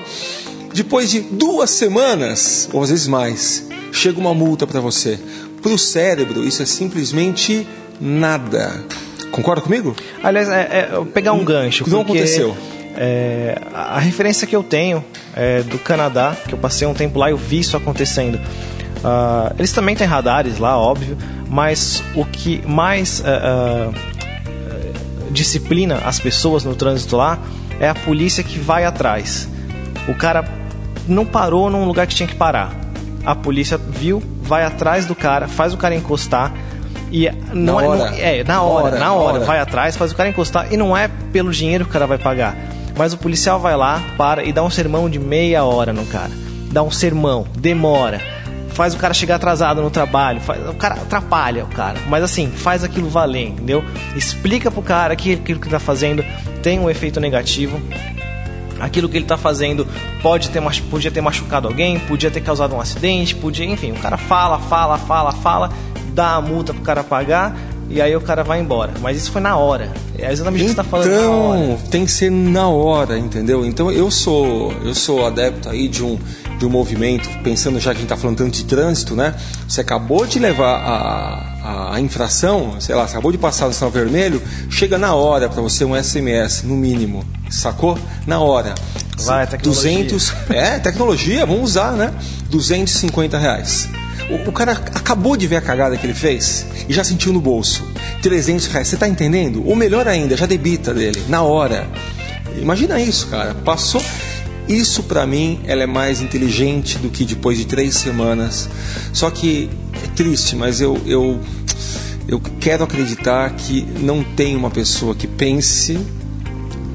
depois 0.72 1.10
de 1.10 1.20
duas 1.20 1.70
semanas, 1.70 2.68
ou 2.72 2.82
às 2.82 2.90
vezes 2.90 3.06
mais, 3.06 3.66
chega 3.92 4.18
uma 4.18 4.34
multa 4.34 4.66
para 4.66 4.80
você. 4.80 5.18
Para 5.62 5.72
o 5.72 5.78
cérebro, 5.78 6.44
isso 6.44 6.62
é 6.62 6.66
simplesmente 6.66 7.66
nada. 8.00 8.84
Concorda 9.30 9.60
comigo? 9.60 9.94
Aliás, 10.22 10.48
é, 10.48 10.90
é 10.92 11.04
pegar 11.12 11.32
um 11.32 11.44
gancho. 11.44 11.82
O 11.82 11.84
que 11.84 11.90
não 11.90 12.02
aconteceu? 12.02 12.56
É, 12.96 13.60
a 13.72 13.98
referência 13.98 14.46
que 14.46 14.56
eu 14.56 14.62
tenho 14.62 15.04
é 15.36 15.62
do 15.62 15.78
Canadá, 15.78 16.36
que 16.46 16.52
eu 16.54 16.58
passei 16.58 16.86
um 16.86 16.94
tempo 16.94 17.18
lá 17.18 17.28
e 17.28 17.32
eu 17.32 17.36
vi 17.36 17.60
isso 17.60 17.76
acontecendo. 17.76 18.36
Uh, 18.36 19.54
eles 19.56 19.72
também 19.72 19.94
têm 19.94 20.06
radares 20.06 20.58
lá, 20.58 20.76
óbvio, 20.76 21.16
mas 21.48 22.02
o 22.16 22.24
que 22.24 22.60
mais 22.66 23.20
uh, 23.20 23.90
uh, 23.90 25.30
disciplina 25.30 26.02
as 26.04 26.18
pessoas 26.18 26.64
no 26.64 26.74
trânsito 26.74 27.16
lá 27.16 27.38
é 27.78 27.88
a 27.88 27.94
polícia 27.94 28.42
que 28.42 28.58
vai 28.58 28.84
atrás. 28.84 29.48
O 30.08 30.14
cara 30.14 30.57
não 31.08 31.24
parou 31.24 31.70
num 31.70 31.84
lugar 31.84 32.06
que 32.06 32.14
tinha 32.14 32.28
que 32.28 32.34
parar. 32.34 32.74
A 33.24 33.34
polícia 33.34 33.76
viu, 33.76 34.22
vai 34.42 34.64
atrás 34.64 35.06
do 35.06 35.14
cara, 35.14 35.48
faz 35.48 35.74
o 35.74 35.76
cara 35.76 35.94
encostar. 35.94 36.52
E 37.10 37.30
não 37.52 37.76
na 37.76 37.82
é, 37.82 37.86
hora. 37.86 37.98
Não, 37.98 38.18
é, 38.18 38.44
na 38.44 38.62
hora, 38.62 38.84
hora 38.84 38.98
na 38.98 39.12
hora, 39.12 39.38
hora, 39.38 39.44
vai 39.46 39.58
atrás, 39.58 39.96
faz 39.96 40.12
o 40.12 40.14
cara 40.14 40.28
encostar. 40.28 40.72
E 40.72 40.76
não 40.76 40.96
é 40.96 41.08
pelo 41.32 41.50
dinheiro 41.50 41.84
que 41.84 41.90
o 41.90 41.92
cara 41.92 42.06
vai 42.06 42.18
pagar. 42.18 42.56
Mas 42.96 43.12
o 43.12 43.18
policial 43.18 43.58
vai 43.58 43.76
lá, 43.76 44.02
para 44.16 44.44
e 44.44 44.52
dá 44.52 44.62
um 44.62 44.70
sermão 44.70 45.08
de 45.08 45.18
meia 45.18 45.64
hora 45.64 45.92
no 45.92 46.04
cara. 46.06 46.30
Dá 46.70 46.82
um 46.82 46.90
sermão, 46.90 47.46
demora. 47.56 48.20
Faz 48.70 48.94
o 48.94 48.98
cara 48.98 49.14
chegar 49.14 49.36
atrasado 49.36 49.82
no 49.82 49.90
trabalho, 49.90 50.40
faz, 50.40 50.68
o 50.68 50.74
cara 50.74 50.94
atrapalha 50.94 51.64
o 51.64 51.68
cara. 51.68 51.98
Mas 52.08 52.22
assim, 52.22 52.48
faz 52.48 52.84
aquilo 52.84 53.08
valer, 53.08 53.48
entendeu? 53.48 53.84
Explica 54.14 54.70
pro 54.70 54.82
cara 54.82 55.16
que 55.16 55.32
aquilo 55.32 55.58
que 55.58 55.68
tá 55.68 55.80
fazendo 55.80 56.24
tem 56.62 56.78
um 56.78 56.88
efeito 56.88 57.18
negativo 57.18 57.80
aquilo 58.80 59.08
que 59.08 59.16
ele 59.16 59.24
está 59.24 59.36
fazendo 59.36 59.86
pode 60.22 60.50
ter, 60.50 60.62
podia 60.90 61.10
ter 61.10 61.20
machucado 61.20 61.68
alguém, 61.68 61.98
podia 62.00 62.30
ter 62.30 62.40
causado 62.40 62.74
um 62.74 62.80
acidente, 62.80 63.34
podia, 63.34 63.64
enfim, 63.64 63.92
o 63.92 63.96
cara 63.96 64.16
fala, 64.16 64.58
fala, 64.58 64.98
fala, 64.98 65.32
fala, 65.32 65.70
dá 66.12 66.34
a 66.34 66.40
multa 66.40 66.72
pro 66.72 66.82
cara 66.82 67.02
pagar 67.04 67.56
e 67.90 68.02
aí 68.02 68.14
o 68.14 68.20
cara 68.20 68.44
vai 68.44 68.60
embora. 68.60 68.92
Mas 69.00 69.16
isso 69.16 69.32
foi 69.32 69.40
na 69.40 69.56
hora. 69.56 69.90
É 70.18 70.30
exatamente 70.30 70.62
o 70.62 70.66
que 70.66 70.74
você 70.74 70.80
está 70.80 70.84
falando 70.84 71.10
na 71.10 71.30
hora. 71.30 71.58
Então, 71.60 71.78
tem 71.90 72.04
que 72.04 72.12
ser 72.12 72.30
na 72.30 72.68
hora, 72.68 73.18
entendeu? 73.18 73.64
Então 73.64 73.90
eu 73.90 74.10
sou 74.10 74.72
eu 74.84 74.94
sou 74.94 75.26
adepto 75.26 75.68
aí 75.68 75.88
de 75.88 76.04
um 76.04 76.18
de 76.58 76.66
um 76.66 76.70
movimento, 76.70 77.28
pensando 77.44 77.78
já 77.78 77.92
que 77.92 77.98
a 77.98 78.00
gente 78.00 78.12
está 78.12 78.16
falando 78.16 78.38
tanto 78.38 78.50
de 78.50 78.64
trânsito, 78.64 79.14
né? 79.14 79.34
Você 79.68 79.80
acabou 79.80 80.26
de 80.26 80.40
levar 80.40 80.74
a, 80.74 81.47
a, 81.62 82.00
infração, 82.00 82.80
sei 82.80 82.94
lá, 82.94 83.04
acabou 83.04 83.32
de 83.32 83.38
passar 83.38 83.66
no 83.66 83.72
sinal 83.72 83.90
vermelho, 83.90 84.42
chega 84.70 84.96
na 84.96 85.14
hora 85.14 85.48
para 85.48 85.60
você 85.60 85.84
um 85.84 86.00
SMS, 86.00 86.62
no 86.62 86.76
mínimo, 86.76 87.24
sacou? 87.50 87.98
Na 88.26 88.40
hora. 88.40 88.74
Vai, 89.18 89.46
tecnologia. 89.46 90.04
200, 90.04 90.32
é, 90.50 90.78
tecnologia, 90.78 91.44
vamos 91.44 91.62
usar, 91.70 91.92
né? 91.92 92.14
250 92.50 93.38
reais. 93.38 93.88
O, 94.30 94.48
o, 94.48 94.52
cara 94.52 94.72
acabou 94.72 95.36
de 95.36 95.46
ver 95.46 95.56
a 95.56 95.60
cagada 95.60 95.96
que 95.96 96.06
ele 96.06 96.14
fez 96.14 96.66
e 96.88 96.92
já 96.92 97.02
sentiu 97.02 97.32
no 97.32 97.40
bolso. 97.40 97.84
300 98.22 98.66
reais, 98.66 98.88
você 98.88 98.96
tá 98.96 99.08
entendendo? 99.08 99.66
Ou 99.66 99.74
melhor 99.74 100.06
ainda, 100.06 100.36
já 100.36 100.46
debita 100.46 100.92
dele, 100.94 101.22
na 101.28 101.42
hora. 101.42 101.88
Imagina 102.60 103.00
isso, 103.00 103.26
cara. 103.28 103.54
Passou. 103.54 104.02
Isso 104.68 105.02
para 105.04 105.26
mim 105.26 105.60
ela 105.64 105.82
é 105.82 105.86
mais 105.86 106.20
inteligente 106.20 106.98
do 106.98 107.08
que 107.08 107.24
depois 107.24 107.56
de 107.56 107.64
três 107.64 107.96
semanas. 107.96 108.68
Só 109.12 109.30
que 109.30 109.70
é 110.04 110.06
triste, 110.08 110.54
mas 110.54 110.80
eu, 110.80 111.00
eu, 111.06 111.40
eu 112.28 112.38
quero 112.60 112.84
acreditar 112.84 113.50
que 113.56 113.82
não 114.00 114.22
tem 114.22 114.54
uma 114.54 114.70
pessoa 114.70 115.14
que 115.14 115.26
pense, 115.26 115.98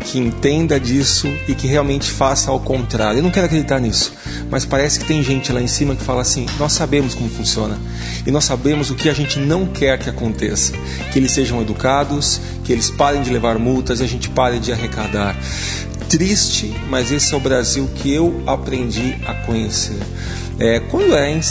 que 0.04 0.20
entenda 0.20 0.80
disso 0.80 1.28
e 1.48 1.56
que 1.56 1.66
realmente 1.66 2.12
faça 2.12 2.52
ao 2.52 2.60
contrário. 2.60 3.20
Eu 3.20 3.24
não 3.24 3.32
quero 3.32 3.46
acreditar 3.46 3.80
nisso, 3.80 4.14
mas 4.50 4.66
parece 4.66 5.00
que 5.00 5.06
tem 5.06 5.24
gente 5.24 5.52
lá 5.52 5.62
em 5.62 5.68
cima 5.68 5.96
que 5.96 6.04
fala 6.04 6.22
assim: 6.22 6.46
nós 6.60 6.74
sabemos 6.74 7.16
como 7.16 7.30
funciona 7.30 7.80
e 8.26 8.32
nós 8.32 8.46
sabemos 8.46 8.90
o 8.90 8.96
que 8.96 9.10
a 9.10 9.14
gente 9.14 9.40
não 9.40 9.66
quer 9.66 9.98
que 9.98 10.10
aconteça, 10.10 10.74
que 11.12 11.20
eles 11.20 11.32
sejam 11.32 11.62
educados, 11.62 12.40
que 12.64 12.72
eles 12.72 12.90
parem 12.90 13.22
de 13.22 13.32
levar 13.32 13.58
multas 13.58 14.00
e 14.00 14.04
a 14.04 14.08
gente 14.08 14.30
pare 14.30 14.60
de 14.60 14.72
arrecadar 14.72 15.36
triste, 16.10 16.72
mas 16.90 17.12
esse 17.12 17.34
é 17.34 17.38
o 17.38 17.40
Brasil 17.40 17.90
que 17.96 18.14
eu 18.14 18.44
aprendi 18.46 19.16
a 19.26 19.34
conhecer. 19.34 19.98
É, 20.60 20.80
quando 20.80 21.16
é, 21.16 21.32
hein, 21.32 21.42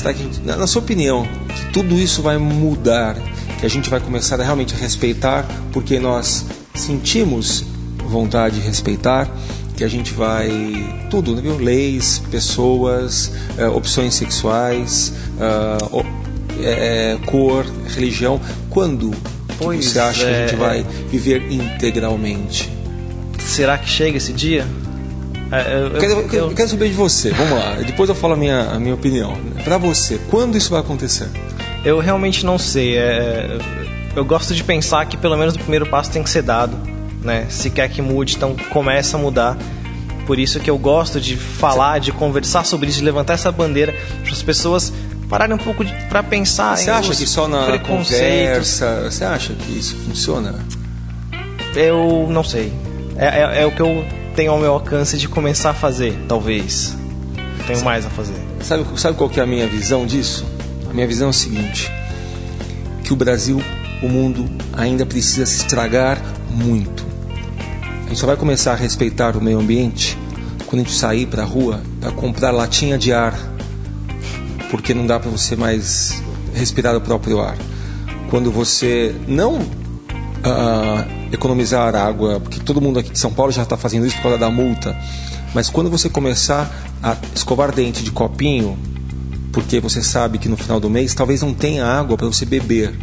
na 0.44 0.66
sua 0.68 0.80
opinião, 0.80 1.26
que 1.48 1.72
tudo 1.72 1.98
isso 1.98 2.22
vai 2.22 2.38
mudar, 2.38 3.16
que 3.58 3.66
a 3.66 3.68
gente 3.68 3.90
vai 3.90 3.98
começar 3.98 4.40
a 4.40 4.44
realmente 4.44 4.72
respeitar, 4.76 5.44
porque 5.72 5.98
nós 5.98 6.46
sentimos 6.76 7.64
vontade 8.12 8.60
de 8.60 8.66
respeitar, 8.66 9.28
que 9.76 9.82
a 9.82 9.88
gente 9.88 10.12
vai 10.12 10.50
tudo, 11.10 11.34
viu? 11.36 11.56
leis, 11.56 12.22
pessoas, 12.30 13.32
é, 13.58 13.66
opções 13.66 14.14
sexuais, 14.14 15.12
é, 16.62 17.18
cor, 17.26 17.66
religião. 17.94 18.40
Quando 18.70 19.12
pois 19.58 19.84
você 19.84 19.98
acha 19.98 20.24
que 20.24 20.30
a 20.30 20.46
gente 20.46 20.54
é. 20.54 20.56
vai 20.56 20.86
viver 21.10 21.50
integralmente? 21.50 22.70
Será 23.38 23.78
que 23.78 23.88
chega 23.88 24.16
esse 24.16 24.32
dia? 24.32 24.66
É, 25.50 25.84
eu, 25.84 25.90
quero, 26.00 26.12
eu, 26.12 26.48
eu, 26.48 26.54
quero, 26.54 26.68
saber 26.68 26.88
de 26.88 26.94
você. 26.94 27.30
Vamos 27.30 27.58
lá. 27.58 27.74
Depois 27.74 28.08
eu 28.08 28.14
falo 28.14 28.34
a 28.34 28.36
minha, 28.36 28.62
a 28.70 28.80
minha 28.80 28.94
opinião. 28.94 29.36
Para 29.64 29.76
você, 29.76 30.18
quando 30.30 30.56
isso 30.56 30.70
vai 30.70 30.80
acontecer? 30.80 31.28
Eu 31.84 31.98
realmente 31.98 32.46
não 32.46 32.58
sei. 32.58 32.96
É, 32.96 33.58
eu 34.16 34.24
gosto 34.24 34.54
de 34.54 34.64
pensar 34.64 35.04
que 35.06 35.16
pelo 35.16 35.36
menos 35.36 35.54
o 35.54 35.58
primeiro 35.58 35.86
passo 35.86 36.10
tem 36.10 36.22
que 36.22 36.30
ser 36.30 36.42
dado. 36.42 36.74
Né? 37.22 37.46
Se 37.48 37.70
quer 37.70 37.88
que 37.88 38.02
mude, 38.02 38.36
então 38.36 38.56
começa 38.70 39.16
a 39.16 39.20
mudar. 39.20 39.56
Por 40.26 40.38
isso 40.38 40.60
que 40.60 40.70
eu 40.70 40.78
gosto 40.78 41.20
de 41.20 41.36
falar, 41.36 41.98
de 41.98 42.12
conversar 42.12 42.64
sobre 42.64 42.88
isso, 42.88 42.98
de 42.98 43.04
levantar 43.04 43.34
essa 43.34 43.50
bandeira 43.50 43.94
para 44.22 44.32
as 44.32 44.42
pessoas 44.42 44.92
pararem 45.28 45.54
um 45.54 45.58
pouco 45.58 45.84
para 46.08 46.22
pensar. 46.22 46.76
Você 46.76 46.90
acha 46.90 47.14
que 47.14 47.26
só 47.26 47.48
na 47.48 47.78
conversa? 47.78 49.10
Você 49.10 49.24
acha 49.24 49.54
que 49.54 49.78
isso 49.78 49.96
funciona? 49.96 50.54
Eu 51.74 52.26
não 52.28 52.44
sei. 52.44 52.72
É, 53.16 53.26
é, 53.26 53.62
é, 53.62 53.66
o 53.66 53.72
que 53.72 53.80
eu 53.80 54.04
tenho 54.36 54.52
ao 54.52 54.58
meu 54.58 54.72
alcance 54.72 55.16
de 55.16 55.28
começar 55.28 55.70
a 55.70 55.74
fazer, 55.74 56.16
talvez. 56.28 56.96
Tenho 57.66 57.82
mais 57.82 58.04
a 58.04 58.10
fazer. 58.10 58.34
Sabe, 58.60 58.84
sabe 58.96 59.16
qual 59.16 59.30
que 59.30 59.40
é 59.40 59.42
a 59.42 59.46
minha 59.46 59.66
visão 59.66 60.06
disso? 60.06 60.44
A 60.88 60.92
minha 60.92 61.06
visão 61.06 61.28
é 61.28 61.30
o 61.30 61.34
seguinte: 61.34 61.90
que 63.02 63.12
o 63.12 63.16
Brasil, 63.16 63.62
o 64.02 64.08
mundo, 64.08 64.50
ainda 64.72 65.06
precisa 65.06 65.46
se 65.46 65.58
estragar 65.58 66.20
muito. 66.50 67.01
Gente 68.12 68.20
só 68.20 68.26
vai 68.26 68.36
começar 68.36 68.72
a 68.72 68.76
respeitar 68.76 69.38
o 69.38 69.42
meio 69.42 69.58
ambiente 69.58 70.18
quando 70.66 70.82
a 70.82 70.84
gente 70.84 70.94
sair 70.94 71.24
para 71.24 71.44
a 71.44 71.46
rua 71.46 71.82
para 71.98 72.12
comprar 72.12 72.50
latinha 72.50 72.98
de 72.98 73.10
ar, 73.10 73.34
porque 74.70 74.92
não 74.92 75.06
dá 75.06 75.18
para 75.18 75.30
você 75.30 75.56
mais 75.56 76.22
respirar 76.52 76.94
o 76.94 77.00
próprio 77.00 77.40
ar. 77.40 77.56
Quando 78.28 78.52
você 78.52 79.16
não 79.26 79.54
uh, 79.60 81.32
economizar 81.32 81.96
água, 81.96 82.38
porque 82.38 82.60
todo 82.60 82.82
mundo 82.82 82.98
aqui 82.98 83.12
de 83.12 83.18
São 83.18 83.32
Paulo 83.32 83.50
já 83.50 83.62
está 83.62 83.78
fazendo 83.78 84.04
isso 84.04 84.16
por 84.16 84.24
causa 84.24 84.36
da 84.36 84.50
multa, 84.50 84.94
mas 85.54 85.70
quando 85.70 85.88
você 85.88 86.10
começar 86.10 86.70
a 87.02 87.16
escovar 87.34 87.74
dente 87.74 88.04
de 88.04 88.10
copinho, 88.10 88.78
porque 89.52 89.80
você 89.80 90.02
sabe 90.02 90.36
que 90.36 90.50
no 90.50 90.56
final 90.58 90.78
do 90.78 90.90
mês 90.90 91.14
talvez 91.14 91.40
não 91.40 91.54
tenha 91.54 91.86
água 91.86 92.18
para 92.18 92.26
você 92.26 92.44
beber. 92.44 92.94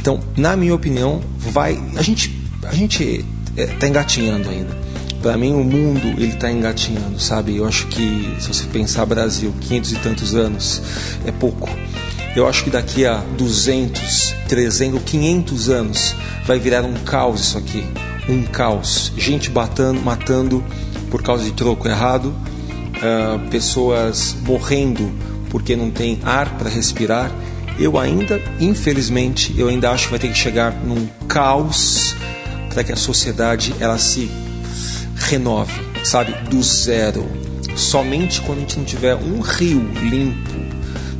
Então, 0.00 0.18
na 0.34 0.56
minha 0.56 0.74
opinião, 0.74 1.20
vai. 1.38 1.78
A 1.96 2.02
gente 2.02 2.34
a 2.64 2.74
gente 2.74 3.24
está 3.62 3.86
é, 3.86 3.88
engatinhando 3.88 4.48
ainda. 4.48 4.76
Para 5.22 5.36
mim, 5.36 5.52
o 5.52 5.64
mundo 5.64 6.06
ele 6.16 6.32
está 6.34 6.50
engatinhando, 6.50 7.20
sabe? 7.20 7.56
Eu 7.56 7.66
acho 7.66 7.86
que 7.88 8.36
se 8.38 8.48
você 8.48 8.64
pensar 8.66 9.04
Brasil, 9.04 9.52
500 9.60 9.92
e 9.92 9.96
tantos 9.96 10.34
anos 10.34 10.82
é 11.26 11.32
pouco. 11.32 11.68
Eu 12.36 12.46
acho 12.46 12.62
que 12.62 12.70
daqui 12.70 13.04
a 13.04 13.16
200, 13.36 14.34
300, 14.48 15.02
500 15.02 15.68
anos 15.70 16.14
vai 16.46 16.58
virar 16.58 16.82
um 16.82 16.94
caos 16.94 17.40
isso 17.40 17.58
aqui, 17.58 17.84
um 18.28 18.44
caos. 18.44 19.12
Gente 19.16 19.50
batando, 19.50 20.00
matando 20.00 20.62
por 21.10 21.20
causa 21.22 21.42
de 21.42 21.52
troco 21.52 21.88
errado, 21.88 22.28
uh, 22.28 23.48
pessoas 23.50 24.36
morrendo 24.42 25.10
porque 25.50 25.74
não 25.74 25.90
tem 25.90 26.20
ar 26.22 26.56
para 26.58 26.68
respirar. 26.68 27.32
Eu 27.78 27.98
ainda, 27.98 28.40
infelizmente, 28.60 29.54
eu 29.56 29.68
ainda 29.68 29.90
acho 29.90 30.04
que 30.04 30.10
vai 30.10 30.18
ter 30.18 30.28
que 30.28 30.38
chegar 30.38 30.72
num 30.72 31.08
caos 31.26 32.14
para 32.68 32.84
que 32.84 32.92
a 32.92 32.96
sociedade 32.96 33.74
ela 33.80 33.98
se 33.98 34.30
renove, 35.16 35.72
sabe, 36.04 36.32
do 36.48 36.62
zero. 36.62 37.26
Somente 37.76 38.40
quando 38.40 38.58
a 38.58 38.60
gente 38.62 38.78
não 38.78 38.84
tiver 38.84 39.14
um 39.14 39.40
rio 39.40 39.80
limpo. 40.02 40.58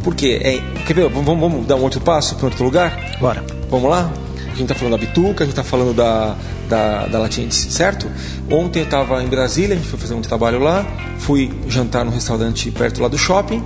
Porque 0.03 0.41
é, 0.43 0.61
quer 0.87 0.95
ver? 0.95 1.09
Vamos, 1.09 1.39
vamos 1.39 1.67
dar 1.67 1.77
um 1.77 1.83
outro 1.83 2.01
passo 2.01 2.35
para 2.37 2.47
outro 2.47 2.65
lugar? 2.65 3.17
Bora. 3.21 3.45
Vamos 3.71 3.91
lá? 3.91 4.11
A 4.47 4.51
gente 4.51 4.63
está 4.63 4.75
falando 4.75 4.99
da 4.99 5.07
bituca, 5.07 5.45
a 5.45 5.47
gente 5.47 5.53
está 5.53 5.63
falando 5.63 5.95
da, 5.95 6.37
da, 6.69 7.07
da 7.07 7.19
latinha, 7.19 7.51
certo? 7.51 8.11
Ontem 8.51 8.81
eu 8.81 8.85
estava 8.85 9.23
em 9.23 9.27
Brasília, 9.27 9.75
a 9.75 9.79
gente 9.79 9.89
foi 9.89 9.99
fazer 9.99 10.15
um 10.15 10.21
trabalho 10.21 10.59
lá, 10.59 10.85
fui 11.19 11.53
jantar 11.69 12.05
num 12.05 12.11
restaurante 12.11 12.71
perto 12.71 13.01
lá 13.01 13.09
do 13.09 13.17
shopping 13.17 13.63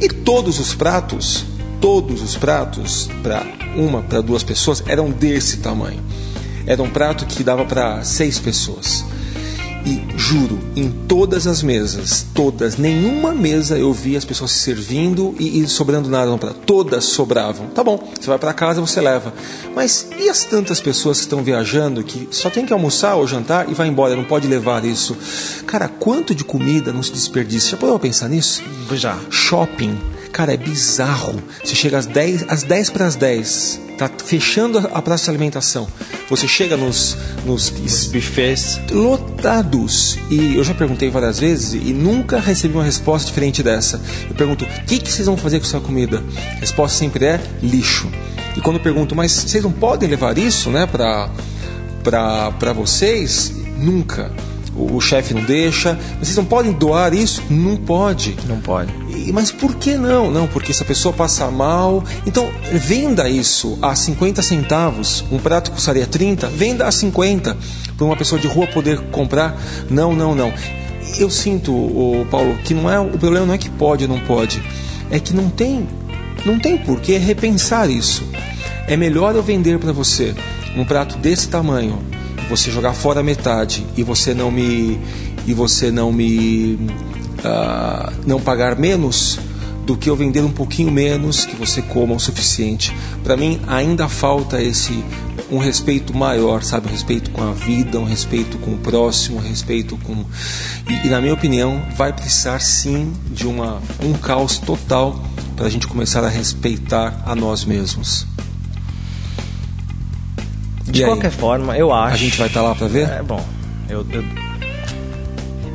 e 0.00 0.08
todos 0.08 0.58
os 0.58 0.74
pratos, 0.74 1.44
todos 1.80 2.20
os 2.22 2.36
pratos 2.36 3.08
para 3.22 3.46
uma, 3.76 4.02
para 4.02 4.20
duas 4.20 4.42
pessoas 4.42 4.82
eram 4.86 5.10
desse 5.10 5.58
tamanho. 5.58 6.02
Era 6.68 6.82
um 6.82 6.90
prato 6.90 7.24
que 7.24 7.42
dava 7.42 7.64
para 7.64 8.04
seis 8.04 8.38
pessoas. 8.38 9.02
E 9.86 10.02
juro, 10.18 10.58
em 10.76 10.90
todas 11.08 11.46
as 11.46 11.62
mesas, 11.62 12.26
todas, 12.34 12.76
nenhuma 12.76 13.32
mesa 13.32 13.78
eu 13.78 13.90
vi 13.90 14.18
as 14.18 14.24
pessoas 14.26 14.50
se 14.50 14.58
servindo 14.58 15.34
e, 15.40 15.60
e 15.60 15.66
sobrando 15.66 16.10
nada 16.10 16.30
no 16.30 16.36
prato. 16.36 16.58
Todas 16.66 17.04
sobravam. 17.04 17.68
Tá 17.68 17.82
bom, 17.82 18.12
você 18.20 18.28
vai 18.28 18.38
para 18.38 18.52
casa, 18.52 18.82
você 18.82 19.00
leva. 19.00 19.32
Mas 19.74 20.08
e 20.18 20.28
as 20.28 20.44
tantas 20.44 20.78
pessoas 20.78 21.16
que 21.16 21.24
estão 21.24 21.42
viajando 21.42 22.04
que 22.04 22.28
só 22.30 22.50
tem 22.50 22.66
que 22.66 22.72
almoçar 22.74 23.14
ou 23.14 23.26
jantar 23.26 23.66
e 23.70 23.72
vai 23.72 23.88
embora, 23.88 24.14
não 24.14 24.24
pode 24.24 24.46
levar 24.46 24.84
isso? 24.84 25.16
Cara, 25.66 25.88
quanto 25.88 26.34
de 26.34 26.44
comida 26.44 26.92
não 26.92 27.02
se 27.02 27.12
desperdiça? 27.12 27.70
Já 27.70 27.76
podemos 27.78 28.02
pensar 28.02 28.28
nisso? 28.28 28.62
Já. 28.92 29.18
Shopping. 29.30 30.17
Cara, 30.38 30.54
é 30.54 30.56
bizarro. 30.56 31.34
Você 31.64 31.74
chega 31.74 31.98
às 31.98 32.06
10, 32.06 32.44
às 32.46 32.62
10 32.62 32.90
para 32.90 33.06
as 33.06 33.16
10 33.16 33.80
Tá 33.98 34.08
fechando 34.24 34.78
a 34.78 35.02
praça 35.02 35.24
de 35.24 35.30
alimentação. 35.30 35.88
Você 36.30 36.46
chega 36.46 36.76
nos, 36.76 37.16
nos 37.44 37.68
buffets 38.06 38.80
lotados. 38.92 40.16
E 40.30 40.54
eu 40.54 40.62
já 40.62 40.72
perguntei 40.74 41.10
várias 41.10 41.40
vezes 41.40 41.72
e 41.72 41.92
nunca 41.92 42.38
recebi 42.38 42.74
uma 42.74 42.84
resposta 42.84 43.26
diferente 43.26 43.64
dessa. 43.64 44.00
Eu 44.30 44.36
pergunto: 44.36 44.64
o 44.64 44.84
que, 44.84 45.00
que 45.00 45.10
vocês 45.10 45.26
vão 45.26 45.36
fazer 45.36 45.58
com 45.58 45.64
sua 45.64 45.80
comida? 45.80 46.22
A 46.36 46.60
resposta 46.60 46.96
sempre 46.96 47.24
é 47.24 47.40
lixo. 47.60 48.08
E 48.56 48.60
quando 48.60 48.76
eu 48.76 48.82
pergunto, 48.82 49.16
mas 49.16 49.32
vocês 49.32 49.64
não 49.64 49.72
podem 49.72 50.08
levar 50.08 50.38
isso 50.38 50.70
né, 50.70 50.86
para 50.86 52.72
vocês? 52.72 53.52
Nunca 53.76 54.30
o, 54.78 55.00
chefe 55.00 55.34
não 55.34 55.42
deixa. 55.42 55.98
Vocês 56.20 56.36
não 56.36 56.44
podem 56.44 56.72
doar 56.72 57.12
isso? 57.14 57.42
Não 57.50 57.76
pode. 57.76 58.36
Não 58.46 58.60
pode. 58.60 58.92
E, 59.08 59.32
mas 59.32 59.50
por 59.50 59.74
que 59.74 59.96
não? 59.96 60.30
Não, 60.30 60.46
porque 60.46 60.72
se 60.72 60.82
a 60.82 60.86
pessoa 60.86 61.12
passa 61.12 61.50
mal. 61.50 62.04
Então, 62.26 62.50
venda 62.72 63.28
isso 63.28 63.78
a 63.82 63.94
50 63.94 64.42
centavos. 64.42 65.24
Um 65.30 65.38
prato 65.38 65.70
custaria 65.70 66.06
30, 66.06 66.48
venda 66.48 66.86
a 66.86 66.92
50 66.92 67.56
para 67.96 68.04
uma 68.04 68.16
pessoa 68.16 68.40
de 68.40 68.46
rua 68.46 68.66
poder 68.66 69.00
comprar. 69.10 69.60
Não, 69.90 70.14
não, 70.14 70.34
não. 70.34 70.52
Eu 71.18 71.30
sinto, 71.30 71.72
o 71.72 72.26
Paulo, 72.30 72.56
que 72.64 72.74
não 72.74 72.90
é 72.90 73.00
o 73.00 73.10
problema 73.18 73.46
não 73.46 73.54
é 73.54 73.58
que 73.58 73.70
pode 73.70 74.04
ou 74.04 74.10
não 74.10 74.20
pode, 74.20 74.62
é 75.10 75.18
que 75.18 75.34
não 75.34 75.48
tem, 75.48 75.88
não 76.44 76.58
tem 76.58 76.76
por 76.76 77.00
que 77.00 77.16
repensar 77.16 77.90
isso. 77.90 78.24
É 78.86 78.96
melhor 78.96 79.34
eu 79.34 79.42
vender 79.42 79.78
para 79.78 79.92
você 79.92 80.34
um 80.76 80.84
prato 80.84 81.16
desse 81.18 81.48
tamanho 81.48 81.98
você 82.48 82.70
jogar 82.70 82.94
fora 82.94 83.22
metade 83.22 83.86
e 83.96 84.02
você 84.02 84.34
não 84.34 84.50
me 84.50 84.98
e 85.46 85.54
você 85.54 85.90
não 85.90 86.12
me 86.12 86.74
uh, 87.44 88.12
não 88.26 88.40
pagar 88.40 88.76
menos 88.76 89.38
do 89.86 89.96
que 89.96 90.10
eu 90.10 90.14
vender 90.14 90.42
um 90.42 90.50
pouquinho 90.50 90.90
menos 90.90 91.46
que 91.46 91.56
você 91.56 91.80
coma 91.80 92.14
o 92.14 92.20
suficiente. 92.20 92.94
Para 93.24 93.36
mim 93.36 93.58
ainda 93.66 94.06
falta 94.06 94.60
esse 94.60 95.02
um 95.50 95.56
respeito 95.56 96.14
maior, 96.14 96.62
sabe, 96.62 96.88
um 96.88 96.90
respeito 96.90 97.30
com 97.30 97.42
a 97.42 97.52
vida, 97.52 97.98
um 97.98 98.04
respeito 98.04 98.58
com 98.58 98.72
o 98.72 98.78
próximo, 98.78 99.38
um 99.38 99.40
respeito 99.40 99.96
com 99.98 100.26
e, 100.86 101.06
e 101.06 101.08
na 101.08 101.20
minha 101.20 101.32
opinião 101.32 101.82
vai 101.96 102.12
precisar 102.12 102.60
sim 102.60 103.12
de 103.30 103.46
uma 103.46 103.80
um 104.02 104.12
caos 104.12 104.58
total 104.58 105.22
para 105.56 105.66
a 105.66 105.70
gente 105.70 105.86
começar 105.86 106.22
a 106.22 106.28
respeitar 106.28 107.22
a 107.24 107.34
nós 107.34 107.64
mesmos. 107.64 108.26
De 110.90 111.04
qualquer 111.04 111.30
forma, 111.30 111.76
eu 111.76 111.92
acho. 111.92 112.14
A 112.14 112.18
gente 112.18 112.38
vai 112.38 112.48
estar 112.48 112.60
tá 112.60 112.68
lá 112.68 112.74
para 112.74 112.86
ver? 112.88 113.08
É 113.08 113.22
bom. 113.22 113.44
Eu, 113.88 114.06
eu, 114.10 114.24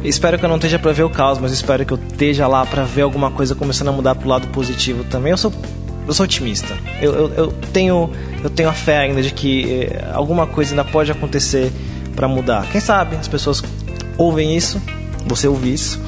espero 0.04 0.38
que 0.38 0.46
eu 0.46 0.50
não 0.50 0.58
esteja 0.58 0.78
para 0.78 0.92
ver 0.92 1.04
o 1.04 1.10
caos, 1.10 1.40
mas 1.40 1.52
espero 1.52 1.86
que 1.86 1.94
eu 1.94 2.00
esteja 2.10 2.48
lá 2.48 2.66
para 2.66 2.84
ver 2.84 3.02
alguma 3.02 3.32
coisa 3.32 3.56
começando 3.56 3.90
a 3.90 3.92
mudar 3.92 4.16
pro 4.16 4.28
lado 4.28 4.48
positivo 4.48 5.04
também. 5.06 5.32
Eu 5.32 5.38
sou 5.38 5.54
eu 6.08 6.14
sou 6.14 6.26
otimista. 6.26 6.76
Eu, 7.02 7.14
eu, 7.14 7.34
eu, 7.34 7.54
tenho, 7.72 8.10
eu 8.44 8.50
tenho 8.50 8.70
a 8.70 8.74
fé 8.74 9.00
ainda 9.00 9.22
de 9.22 9.32
que 9.32 9.84
eh, 9.84 10.12
alguma 10.14 10.46
coisa 10.46 10.72
ainda 10.72 10.84
pode 10.84 11.12
acontecer 11.12 11.72
para 12.16 12.28
mudar. 12.28 12.68
Quem 12.72 12.82
sabe 12.82 13.16
as 13.16 13.28
pessoas 13.28 13.64
ouvem 14.18 14.56
isso, 14.56 14.82
você 15.26 15.48
ouve 15.48 15.74
isso, 15.74 16.02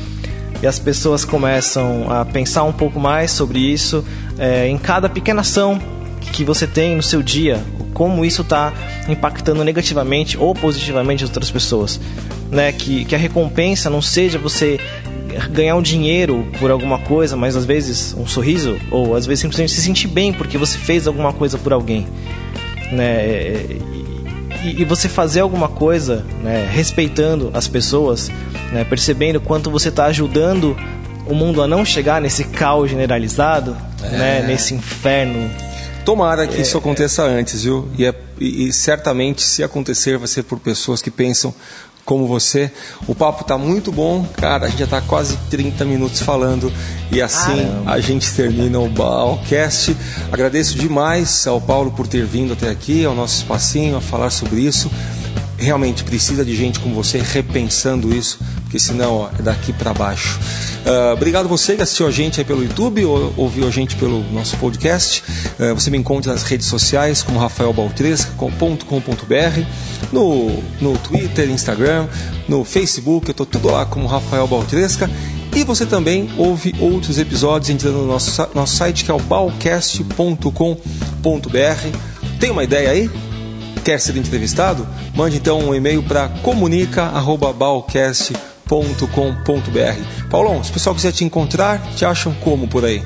e 0.62 0.68
as 0.68 0.80
pessoas 0.80 1.24
começam 1.24 2.12
a 2.12 2.26
pensar 2.26 2.64
um 2.64 2.74
pouco 2.74 3.00
mais 3.00 3.32
sobre 3.32 3.60
isso 3.60 4.06
eh, 4.38 4.68
em 4.68 4.78
cada 4.78 5.08
pequena 5.10 5.42
ação 5.42 5.80
que 6.34 6.44
você 6.44 6.68
tem 6.68 6.96
no 6.96 7.04
seu 7.04 7.24
dia, 7.24 7.64
como 7.96 8.26
isso 8.26 8.42
está 8.42 8.74
impactando 9.08 9.64
negativamente 9.64 10.38
ou 10.38 10.54
positivamente 10.54 11.24
outras 11.24 11.50
pessoas. 11.50 12.00
Né? 12.52 12.72
Que, 12.72 13.06
que 13.06 13.16
a 13.16 13.18
recompensa 13.18 13.90
não 13.90 14.02
seja 14.02 14.38
você 14.38 14.80
ganhar 15.50 15.76
um 15.76 15.82
dinheiro 15.82 16.46
por 16.60 16.70
alguma 16.70 17.00
coisa, 17.00 17.36
mas 17.36 17.56
às 17.56 17.66
vezes 17.66 18.14
um 18.18 18.28
sorriso, 18.28 18.78
ou 18.92 19.16
às 19.16 19.26
vezes 19.26 19.42
simplesmente 19.42 19.72
se 19.72 19.82
sentir 19.82 20.08
bem 20.08 20.32
porque 20.32 20.58
você 20.58 20.78
fez 20.78 21.08
alguma 21.08 21.34
coisa 21.34 21.58
por 21.58 21.74
alguém. 21.74 22.06
Né? 22.92 23.66
E, 24.64 24.82
e 24.82 24.86
você 24.86 25.08
fazer 25.08 25.40
alguma 25.40 25.70
coisa 25.70 26.26
né, 26.44 26.70
respeitando 26.72 27.50
as 27.54 27.68
pessoas, 27.68 28.30
né, 28.72 28.84
percebendo 28.84 29.40
quanto 29.40 29.72
você 29.72 29.90
está 29.90 30.06
ajudando 30.06 30.78
o 31.26 31.34
mundo 31.34 31.62
a 31.62 31.68
não 31.68 31.86
chegar 31.86 32.22
nesse 32.22 32.44
caos 32.44 32.90
generalizado, 32.90 33.76
é. 34.04 34.10
né, 34.10 34.46
nesse 34.48 34.74
inferno 34.74 35.50
Tomara 36.06 36.48
que 36.48 36.58
é, 36.58 36.62
isso 36.62 36.78
aconteça 36.78 37.24
é. 37.24 37.40
antes, 37.40 37.64
viu? 37.64 37.90
E, 37.98 38.06
é, 38.06 38.14
e, 38.40 38.68
e, 38.68 38.74
certamente, 38.74 39.42
se 39.42 39.64
acontecer, 39.64 40.18
vai 40.18 40.28
ser 40.28 40.44
por 40.44 40.60
pessoas 40.60 41.02
que 41.02 41.10
pensam 41.10 41.54
como 42.06 42.28
você. 42.28 42.72
O 43.08 43.16
papo 43.16 43.42
está 43.42 43.58
muito 43.58 43.92
bom, 43.92 44.24
cara. 44.38 44.68
A 44.68 44.70
gente 44.70 44.80
já 44.80 44.86
está 44.86 45.02
quase 45.02 45.36
30 45.50 45.84
minutos 45.84 46.22
falando 46.22 46.72
e 47.12 47.22
assim 47.22 47.66
Caramba. 47.66 47.92
a 47.92 48.00
gente 48.00 48.32
termina 48.32 48.80
o 48.80 48.88
Balcast. 48.88 49.98
Agradeço 50.32 50.78
demais 50.78 51.48
ao 51.48 51.60
Paulo 51.60 51.92
por 51.92 52.08
ter 52.08 52.24
vindo 52.24 52.54
até 52.54 52.70
aqui, 52.70 53.04
ao 53.04 53.16
nosso 53.16 53.38
espacinho, 53.38 53.98
a 53.98 54.02
falar 54.02 54.30
sobre 54.30 54.62
isso. 54.62 54.90
Realmente 55.58 56.04
precisa 56.04 56.46
de 56.46 56.56
gente 56.56 56.80
como 56.80 56.94
você 56.94 57.18
repensando 57.18 58.14
isso, 58.14 58.40
porque 58.76 58.80
senão 58.80 59.14
ó, 59.14 59.30
é 59.40 59.42
daqui 59.42 59.72
para 59.72 59.94
baixo. 59.94 60.38
Uh, 60.86 61.14
obrigado 61.14 61.48
você 61.48 61.78
que 61.78 61.82
assistiu 61.82 62.08
a 62.08 62.12
gente 62.12 62.44
pelo 62.44 62.62
YouTube 62.62 63.06
ou 63.06 63.34
ouviu 63.38 63.66
a 63.66 63.72
gente 63.72 63.96
pelo 63.96 64.22
nosso 64.34 64.58
podcast. 64.58 65.24
Uh, 65.58 65.74
você 65.74 65.90
me 65.90 65.98
encontra 65.98 66.34
nas 66.34 66.44
redes 66.44 66.68
sociais 66.68 67.24
como 67.24 67.40
rafaelbaltresca.com.br, 67.40 69.62
no, 70.12 70.62
no 70.82 70.98
Twitter, 70.98 71.50
Instagram, 71.50 72.10
no 72.50 72.66
Facebook, 72.66 73.28
eu 73.28 73.32
estou 73.32 73.46
tudo 73.46 73.70
lá 73.70 73.86
como 73.86 74.08
Rafael 74.08 74.46
Baltresca. 74.46 75.10
E 75.56 75.64
você 75.64 75.86
também 75.86 76.30
ouve 76.38 76.76
outros 76.78 77.18
episódios 77.18 77.70
entrando 77.70 78.00
no 78.00 78.08
nosso, 78.08 78.46
nosso 78.54 78.76
site 78.76 79.06
que 79.06 79.12
é 79.12 79.14
o 79.14 79.20
balcast.com.br. 79.20 81.98
Tem 82.42 82.52
uma 82.52 82.66
ideia 82.66 82.90
aí? 82.90 83.10
Quer 83.86 84.02
ser 84.02 84.18
entrevistado? 84.18 84.86
Mande 85.16 85.38
então 85.38 85.60
um 85.60 85.74
e-mail 85.74 86.04
para 86.04 86.28
comunica@balcast.com.br. 86.28 88.55
Paulão, 90.30 90.64
se 90.64 90.70
o 90.72 90.74
pessoal 90.74 90.96
quiser 90.96 91.12
te 91.12 91.24
encontrar, 91.24 91.82
te 91.96 92.06
acham 92.06 92.34
como 92.42 92.68
por 92.68 92.84
aí? 92.84 93.04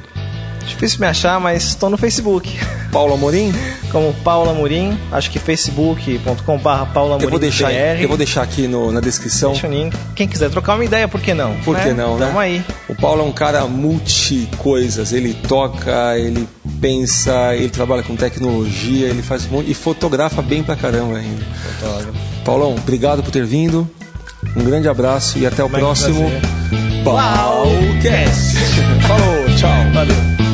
Difícil 0.65 1.00
me 1.00 1.08
achar, 1.08 1.39
mas 1.39 1.63
estou 1.63 1.89
no 1.89 1.98
Facebook. 1.98 2.58
Paulo 2.91 3.13
Amorim? 3.13 3.52
Como 3.91 4.13
Paulo 4.24 4.52
Amorim, 4.52 4.98
acho 5.12 5.32
que 5.32 5.39
facebook.com.br 5.39 6.69
Paulo 6.93 7.13
Amorim. 7.13 7.24
Eu 7.24 7.30
vou 7.30 7.39
deixar, 7.39 7.74
eu 7.74 8.08
vou 8.08 8.17
deixar 8.17 8.43
aqui 8.43 8.67
no, 8.67 8.91
na 8.91 9.00
descrição. 9.00 9.52
Deixa 9.52 9.67
o 9.67 9.72
link. 9.72 9.95
Quem 10.15 10.28
quiser 10.28 10.50
trocar 10.50 10.76
uma 10.76 10.86
ideia, 10.86 11.08
por 11.08 11.19
que 11.19 11.34
não? 11.34 11.56
Por 11.62 11.76
que 11.78 11.89
né? 11.89 11.93
não, 11.93 12.17
né? 12.17 12.28
Tamo 12.28 12.39
aí. 12.39 12.63
O 12.88 12.95
Paulo 12.95 13.22
é 13.22 13.26
um 13.26 13.32
cara 13.32 13.65
multi-coisas. 13.65 15.12
Ele 15.12 15.34
toca, 15.34 16.17
ele 16.17 16.48
pensa, 16.80 17.56
ele 17.56 17.69
trabalha 17.69 18.04
com 18.04 18.15
tecnologia, 18.15 19.08
ele 19.08 19.22
faz 19.22 19.45
um 19.45 19.50
monte, 19.50 19.72
e 19.72 19.74
fotografa 19.74 20.41
bem 20.41 20.63
pra 20.63 20.76
caramba 20.76 21.17
ainda. 21.17 21.43
Fotógrafo. 21.80 22.19
Paulão, 22.45 22.76
obrigado 22.76 23.24
por 23.24 23.32
ter 23.32 23.45
vindo. 23.45 23.89
Um 24.55 24.63
grande 24.63 24.88
abraço 24.88 25.38
e 25.38 25.45
até 25.45 25.63
o 25.63 25.67
Vai, 25.67 25.81
próximo. 25.81 26.29
Balcast. 27.03 28.57
Falou, 29.07 29.45
tchau. 29.55 29.93
Valeu. 29.93 30.48